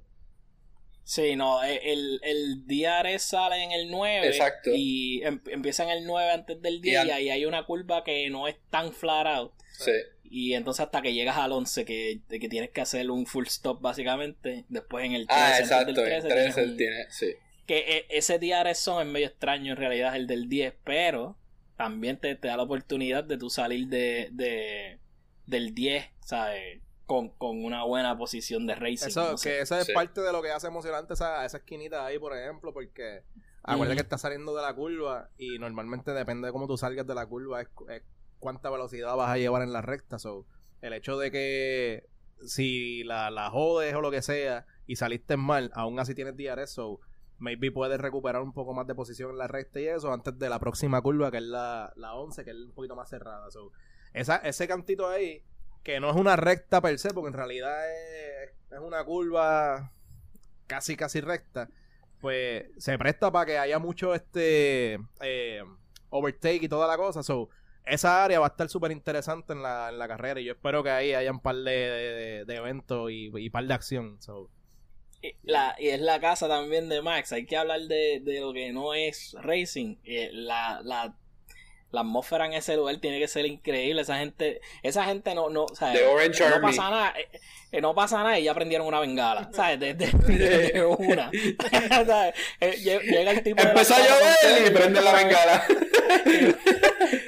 [1.02, 4.70] Sí, no, el, el DRS sale en el 9 Exacto.
[4.74, 8.02] y em- empieza en el 9 antes del 10 Y y, ahí hay una curva
[8.05, 9.52] que no es tan flat out.
[9.78, 9.92] Sí.
[10.37, 13.80] Y entonces hasta que llegas al 11 que, que tienes que hacer un full stop
[13.80, 15.93] básicamente, después en el 13, Ah, exacto.
[15.93, 17.35] del En 13 13 tienes un- tiene, sí.
[17.66, 21.37] que e- ese DRS son es medio extraño en realidad el del 10, pero
[21.76, 24.99] también te, te da la oportunidad de tú salir de, de
[25.47, 26.80] del 10, ¿sabes?
[27.07, 29.07] Con, con una buena posición de racing.
[29.09, 29.51] Eso, no sé.
[29.51, 29.93] que eso es Sí.
[29.93, 33.22] parte de lo que hace emocionante esa, esa esquinita ahí, por ejemplo, porque
[33.62, 37.14] acuérdate que estás saliendo de la curva y normalmente depende de cómo tú salgas de
[37.14, 38.03] la curva, es, es
[38.45, 40.18] cuánta velocidad vas a llevar en la recta.
[40.18, 40.45] So,
[40.82, 42.07] el hecho de que
[42.45, 46.70] si la, la jodes o lo que sea y saliste mal, aún así tienes DRS,
[46.72, 47.01] so
[47.38, 50.51] maybe puedes recuperar un poco más de posición en la recta y eso antes de
[50.51, 53.51] la próxima curva, que es la, la 11, que es un poquito más cerrada.
[53.51, 53.72] So,
[54.12, 55.42] esa, ese cantito ahí,
[55.82, 59.90] que no es una recta per se, porque en realidad es, es una curva
[60.66, 61.70] casi, casi recta,
[62.20, 65.62] pues se presta para que haya mucho este eh,
[66.11, 67.22] overtake y toda la cosa.
[67.22, 67.49] So,
[67.87, 70.82] esa área va a estar súper interesante en la, en la carrera y yo espero
[70.82, 74.20] que ahí haya un par de, de- de eventos y, y par de acción.
[74.22, 74.51] So,
[75.22, 77.32] Y, la, y es la casa también de Max.
[77.32, 79.97] Hay que hablar de, de lo que no es racing.
[80.05, 81.16] Eh, la, la,
[81.91, 84.03] la atmósfera en ese lugar tiene que ser increíble.
[84.03, 85.95] Esa gente, esa gente no, no, o sea,
[86.49, 87.14] no pasa nada.
[87.76, 89.50] Eh, no pasa nada y ya prendieron una bengala.
[89.52, 89.80] ¿Sabes?
[89.80, 91.30] De, de- de- de una.
[92.06, 92.34] ¿Sabes?
[92.60, 95.64] Eh, lle- Llega el tipo Empezó a llover y prende la bengala.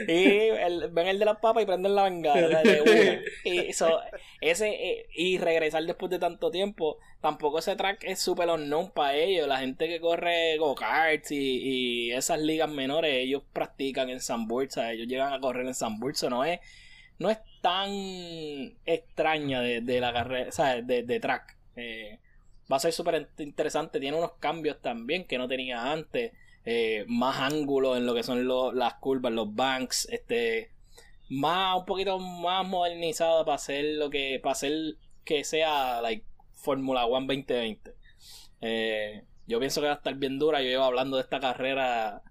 [0.08, 3.20] y el- ven el de las papas y prenden la bengala de una.
[3.44, 4.00] Y, eso,
[4.40, 9.14] ese, eh, y regresar después de tanto tiempo, tampoco ese track es súper unknown para
[9.14, 9.48] ellos.
[9.48, 11.36] La gente que corre go-karts y,
[12.08, 14.94] y esas ligas menores, ellos practican en Sanburg, ¿sabes?
[14.94, 16.60] ellos llegan a correr en Sanburg, eso no es,
[17.18, 17.90] no es tan
[18.84, 20.86] extraña de, de la carrera, ¿sabes?
[20.86, 21.56] De, de track.
[21.76, 22.18] Eh,
[22.70, 26.32] va a ser súper interesante, tiene unos cambios también que no tenía antes
[26.64, 30.70] eh, más ángulos en lo que son lo- las curvas, los banks, este,
[31.28, 34.72] más un poquito más modernizado para hacer lo que, para hacer
[35.24, 37.94] que sea like Fórmula One 2020.
[38.60, 40.60] Eh, yo pienso que va a estar bien dura.
[40.62, 42.22] Yo llevo hablando de esta carrera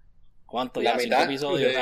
[0.46, 0.80] ¿cuánto?
[0.82, 1.72] La ya cinco episodios.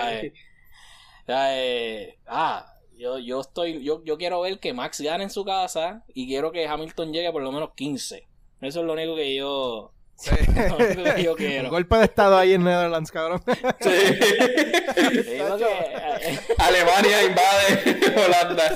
[1.26, 6.04] Eh, ah, yo, yo estoy, yo, yo quiero ver que Max gane en su casa
[6.14, 8.26] y quiero que Hamilton llegue por lo menos 15.
[8.60, 9.92] Eso es lo único que yo,
[10.68, 11.70] lo único que yo un quiero.
[11.70, 13.42] golpe de estado ahí en Netherlands, cabrón.
[13.80, 13.90] Sí.
[15.32, 18.74] Digo que, eh, Alemania invade Holanda.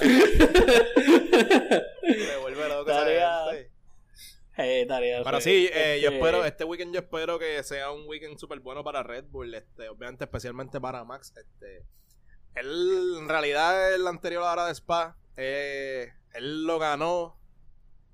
[2.03, 2.91] Me vuelve loco.
[4.61, 7.93] Eh, tarea, Pero sí, sí, eh, yo este, espero, este weekend yo espero que sea
[7.93, 11.33] un weekend súper bueno para Red Bull, este, obviamente especialmente para Max.
[11.37, 11.85] Este,
[12.61, 17.39] él, en realidad, el anterior a la hora de Spa, eh, él lo ganó,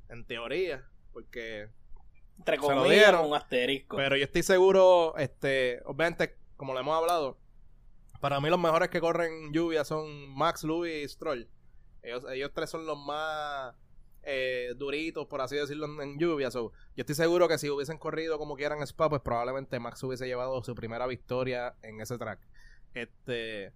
[0.09, 1.69] en teoría, porque
[2.39, 3.97] Entre se lo comillas, dieron, un asterisco.
[3.97, 7.39] Pero yo estoy seguro, este, obviamente, como lo hemos hablado,
[8.21, 11.49] para mí los mejores que corren lluvia son Max, Louis y Stroll.
[12.03, 13.75] Ellos, ellos tres son los más
[14.23, 16.51] eh, duritos, por así decirlo, en, lluvia.
[16.51, 20.27] So, yo estoy seguro que si hubiesen corrido como quieran Spa, pues probablemente Max hubiese
[20.27, 22.41] llevado su primera victoria en ese track.
[22.95, 23.73] Este,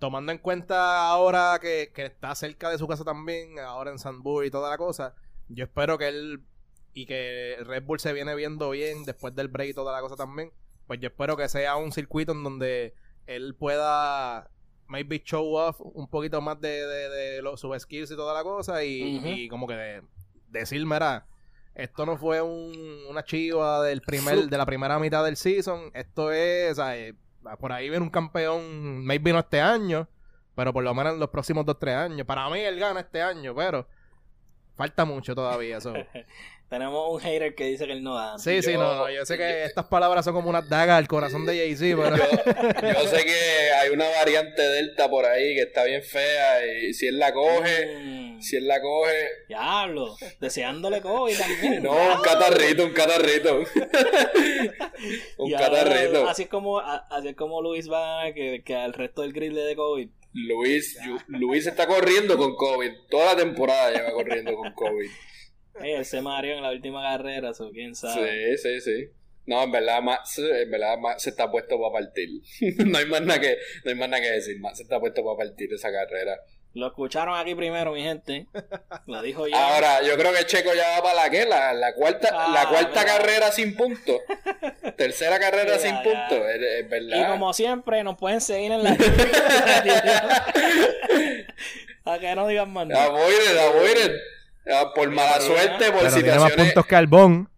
[0.00, 4.46] tomando en cuenta ahora que, que está cerca de su casa también, ahora en Sandburg
[4.46, 5.14] y toda la cosa,
[5.48, 6.42] yo espero que él
[6.94, 10.16] y que Red Bull se viene viendo bien después del break y toda la cosa
[10.16, 10.52] también,
[10.86, 12.94] pues yo espero que sea un circuito en donde
[13.26, 14.50] él pueda
[14.88, 18.42] maybe show off un poquito más de, de, de los, sus skills y toda la
[18.42, 20.02] cosa y, y como que de,
[20.48, 21.26] decir, mira,
[21.74, 22.72] esto no fue un,
[23.08, 27.14] una chiva del primer, de la primera mitad del season, esto es, o sea, eh,
[27.58, 30.08] por ahí viene un campeón, maybe no este año,
[30.54, 32.26] pero por lo menos en los próximos dos, tres años.
[32.26, 33.86] Para mí él gana este año, pero
[34.76, 35.94] falta mucho todavía eso.
[36.70, 38.38] Tenemos un hater que dice que él no da.
[38.38, 41.08] Sí, sí, no, no, yo sé que yo- estas palabras son como unas dagas al
[41.08, 42.16] corazón de Jay-Z, pero...
[42.94, 47.08] Yo sé que hay una variante Delta por ahí que está bien fea y si
[47.08, 51.82] él la coge, Mm, si él la coge, Diablo, deseándole COVID también.
[51.82, 53.58] no, un catarrito, un catarrito.
[55.38, 56.28] un ahora, catarrito.
[56.28, 59.62] Así es como, así es como Luis va que, que al resto del grid le
[59.62, 60.08] dé COVID.
[60.32, 60.96] Luis,
[61.26, 62.90] Luis está corriendo con COVID.
[63.10, 65.10] Toda la temporada lleva corriendo con COVID.
[65.82, 68.56] Ey, él se mareó en la última carrera, o quién sabe.
[68.56, 69.08] Sí, sí, sí.
[69.46, 72.28] No, en verdad, Max, en verdad, Max se está puesto para partir.
[72.86, 74.58] no hay más nada que, no hay más nada que decir.
[74.60, 76.36] Max se está puesto para partir esa carrera.
[76.72, 78.46] Lo escucharon aquí primero, mi gente.
[79.06, 79.56] Lo dijo ya.
[79.74, 82.68] Ahora, yo creo que Checo ya va para la que, la, la cuarta, Ah, la
[82.68, 83.16] cuarta mira.
[83.16, 84.20] carrera sin puntos.
[84.96, 86.02] Tercera carrera sin ya.
[86.04, 87.32] puntos, es, es y verdad.
[87.32, 88.96] como siempre, nos pueden seguir en la.
[92.04, 93.08] a que no digan más nada.
[94.66, 96.56] Ah, Por mala suerte, por pero tiene más situaciones.
[96.66, 97.50] puntos que Albón.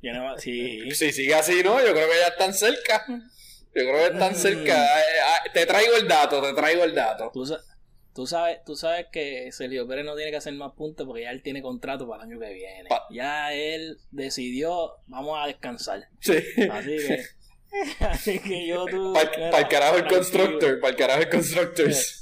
[0.00, 0.90] Tiene más- Sí.
[0.92, 3.04] Si sigue así, no, yo creo que ya están cerca.
[3.08, 4.36] Yo creo que están Mm.
[4.36, 4.74] cerca.
[5.00, 7.30] Eh, ah, Te traigo el dato, te traigo el dato.
[7.32, 7.60] Tú, sa-
[8.14, 11.30] tú sabes, tú sabes que Sergio Pérez no tiene que hacer más puntos porque ya
[11.30, 12.88] él tiene contrato para el año que viene.
[12.88, 16.08] Pa- Ya él decidió, vamos a descansar.
[16.20, 16.32] Sí.
[16.70, 17.24] Así que,
[18.00, 19.12] así que yo tú.
[19.12, 20.08] Para el carajo el tranquilo.
[20.20, 22.16] constructor, para el carajo el constructors.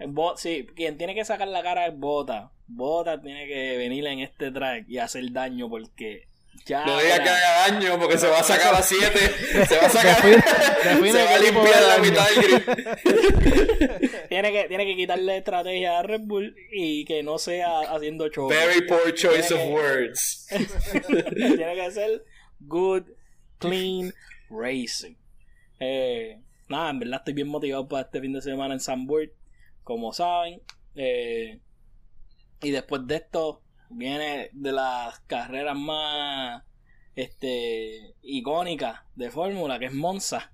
[0.00, 2.50] El Bo- sí, quien tiene que sacar la cara es Bota.
[2.66, 6.26] Bota tiene que venir en este track y hacer daño porque
[6.66, 6.84] ya.
[6.86, 9.06] No diga que haga daño porque se va a sacar a 7.
[9.68, 10.16] Se va a sacar.
[10.22, 10.42] Define-
[10.84, 14.18] define se va a limpiar la mitad del grid.
[14.28, 18.48] tiene que, tiene que quitarle estrategia a Red Bull y que no sea haciendo show.
[18.48, 20.46] Very poor choice of que- words.
[21.36, 22.24] tiene que ser
[22.60, 23.02] good,
[23.58, 24.12] clean
[24.50, 25.14] racing.
[25.78, 26.38] Eh,
[26.68, 29.32] nada, en verdad estoy bien motivado para este fin de semana en Sandburg,
[29.90, 30.62] como saben.
[30.94, 31.58] Eh,
[32.62, 36.62] y después de esto, viene de las carreras más
[37.16, 40.52] este, icónicas de Fórmula, que es Monza.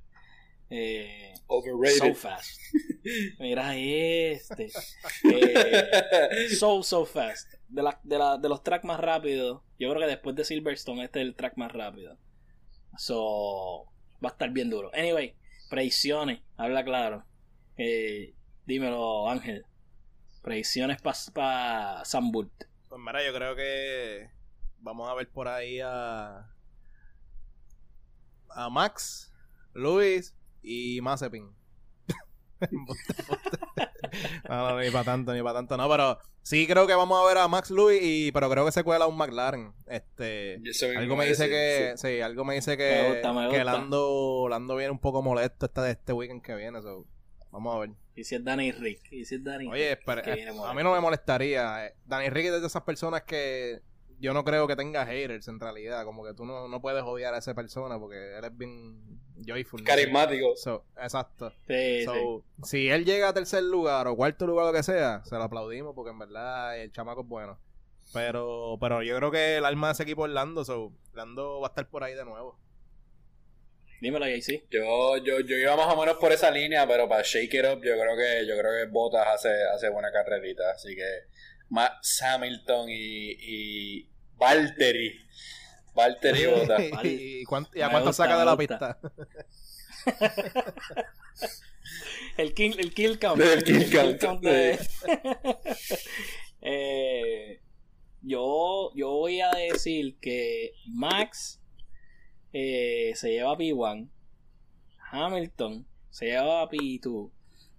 [0.71, 1.35] Eh,
[1.99, 2.59] so fast.
[3.39, 4.71] Mira este.
[5.31, 7.53] Eh, so, so fast.
[7.69, 11.05] De, la, de, la, de los tracks más rápidos, yo creo que después de Silverstone,
[11.05, 12.17] este es el track más rápido.
[12.97, 13.85] So,
[14.25, 14.91] va a estar bien duro.
[14.95, 15.37] Anyway,
[15.69, 17.27] predicciones, habla claro.
[17.77, 18.36] Eh,
[18.67, 19.65] dímelo, Ángel.
[20.43, 22.53] Predicciones para pa Samburt.
[22.89, 24.31] Pues mira, yo creo que
[24.79, 26.53] vamos a ver por ahí a
[28.57, 29.33] a Max,
[29.75, 31.51] Luis y Mazepin.
[34.49, 37.27] no, no, ni para tanto, ni para tanto, no, pero sí creo que vamos a
[37.27, 39.75] ver a Max Luis y pero creo que se cuela un McLaren.
[39.87, 40.59] Este
[40.97, 42.09] algo me dice que sí.
[42.09, 43.63] sí, algo me dice que, Me gusta, me que.
[43.63, 47.05] Lando, Lando viene un poco molesto esta de este weekend que viene, so,
[47.57, 47.91] vamos a ver.
[48.15, 49.13] Y si es Danny Rick.
[49.13, 50.75] Y si es Danny Oye, Rick, espera, que eh, a molesto.
[50.75, 51.87] mí no me molestaría.
[51.87, 51.95] eh.
[52.07, 53.81] Danny Ricky es de esas personas que
[54.19, 56.05] yo no creo que tenga haters en realidad.
[56.05, 59.81] Como que tú no, no puedes odiar a esa persona porque él es bien joyful.
[59.81, 59.87] ¿no?
[59.87, 60.55] Carismático.
[60.57, 61.53] So, exacto.
[61.67, 62.63] Sí, So, sí.
[62.65, 65.95] Si él llega a tercer lugar o cuarto lugar, lo que sea, se lo aplaudimos
[65.95, 67.59] porque en verdad el chamaco es bueno.
[68.13, 70.65] Pero, pero yo creo que el alma de ese equipo es Lando.
[70.65, 72.59] So, Lando va a estar por ahí de nuevo.
[74.01, 74.65] Dímelo, JC.
[74.71, 77.83] Yo, yo, yo iba más o menos por esa línea, pero para Shake It Up,
[77.83, 80.71] yo creo que, yo creo que Bottas hace, hace buena carrerita.
[80.71, 81.07] Así que
[81.71, 85.19] Max Hamilton y, y Valtteri.
[85.95, 86.81] Valtteri y Bottas.
[87.05, 88.99] ¿Y, cuánt- y a cuánto gusta, saca de la pista?
[92.37, 93.41] El kill, el kill count.
[93.41, 93.89] El kill
[94.19, 94.79] count, de-
[96.61, 97.61] eh,
[98.23, 101.63] yo, yo voy a decir que Max
[102.53, 104.09] eh, se lleva a P1,
[105.11, 107.31] Hamilton se lleva a P2,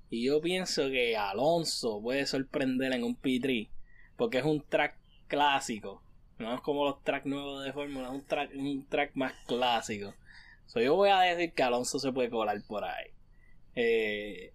[0.10, 3.70] y yo pienso que Alonso puede sorprender en un P3,
[4.16, 4.96] porque es un track
[5.28, 6.02] clásico.
[6.40, 10.14] No es como los tracks nuevos de Fórmula, es un track, un track más clásico.
[10.68, 13.08] So, yo voy a decir que Alonso se puede colar por ahí.
[13.76, 14.54] Eh,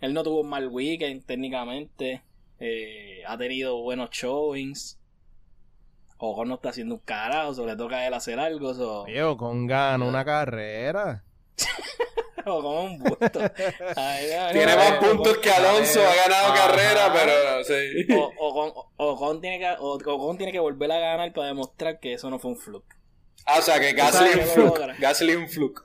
[0.00, 2.22] él no tuvo un mal weekend técnicamente.
[2.60, 4.98] Eh, ha tenido buenos showings.
[6.18, 8.74] Ocon no está haciendo un carajo, solo le toca a él hacer algo.
[8.74, 9.06] So.
[9.36, 11.22] Con gano una carrera.
[12.46, 13.40] Ocon un busto.
[13.96, 16.66] Ay, ay, Tiene más puntos que Alonso, ha ganado Ajá.
[16.68, 18.06] carrera, pero sí.
[18.14, 22.12] O- Ocon, Ocon tiene que, O- Ocon tiene que volver a ganar para demostrar que
[22.14, 22.94] eso no fue un fluke.
[23.46, 24.98] Ah, o sea que Gasly un fluke.
[24.98, 25.82] Gasly es un fluke.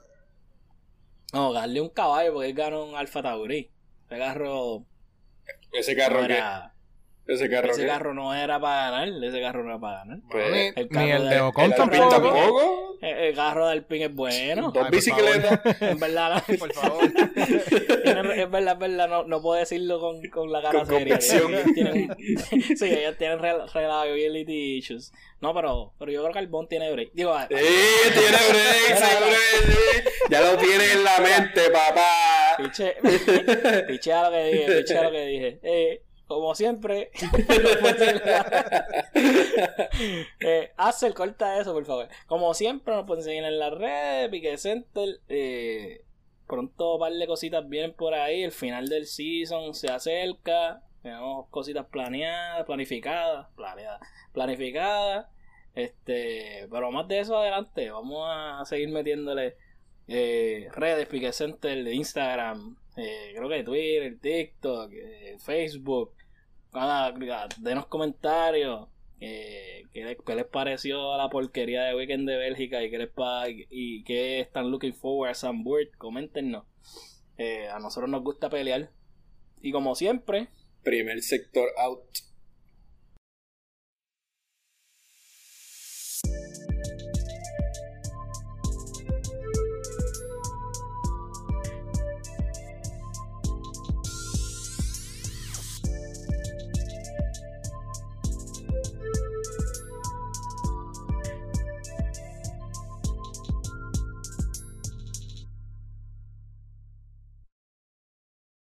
[1.32, 3.70] No, darle un caballo porque él ganó un Alfa Tauri.
[4.08, 4.84] Ese carro
[5.72, 6.34] Ese no carro que.
[6.34, 6.71] era,
[7.24, 10.18] Ese carro ese carro no era para ganar, ese carro no era para ganar.
[10.28, 12.34] Pues, ni, el ni carro el de- Ocon el Alpine tampoco.
[12.34, 12.98] tampoco.
[13.00, 14.70] El, el carro del Alpine es bueno.
[14.72, 15.60] Dos bicicletas.
[15.80, 17.04] En verdad, no- Por favor.
[17.04, 21.16] es verdad, es verdad, no, no puedo decirlo con, con la cara Con seria.
[21.16, 22.16] Ellos tienen-
[22.76, 25.12] sí, ellos tienen rel- reliability issues.
[25.40, 27.12] No, pero, pero yo creo que el Bond tiene break.
[27.12, 30.08] Digo, ah, Sí, tiene break, sí.
[30.30, 32.56] Ya lo tiene en la mente, papá.
[32.58, 32.96] piche,
[33.86, 35.60] piche a lo que dije, piche a lo que dije.
[35.62, 36.02] Eh,
[36.34, 37.10] como siempre,
[40.40, 42.08] eh, Axel, corta eso, por favor.
[42.26, 45.20] Como siempre, nos pueden seguir en las redes, Pique Center.
[45.28, 46.04] Eh,
[46.46, 48.42] pronto, un par de cositas vienen por ahí.
[48.42, 50.82] El final del season se acerca.
[51.02, 54.00] Tenemos cositas planeadas, planificadas, planeadas,
[54.32, 55.26] planificadas.
[55.74, 59.56] Este, pero más de eso adelante, vamos a seguir metiéndole
[60.06, 66.12] eh, redes, Pique Center, Instagram, eh, creo que Twitter, TikTok, eh, Facebook.
[67.58, 68.88] Denos comentarios.
[69.20, 73.08] eh, ¿qué, les, qué les pareció la porquería de Weekend de Bélgica y qué les
[73.10, 75.90] pa- y qué están looking forward a Sam Bird?
[75.98, 76.64] Coméntenos.
[77.38, 78.90] Eh, a nosotros nos gusta pelear.
[79.60, 80.48] Y como siempre,
[80.82, 82.00] Primer sector out.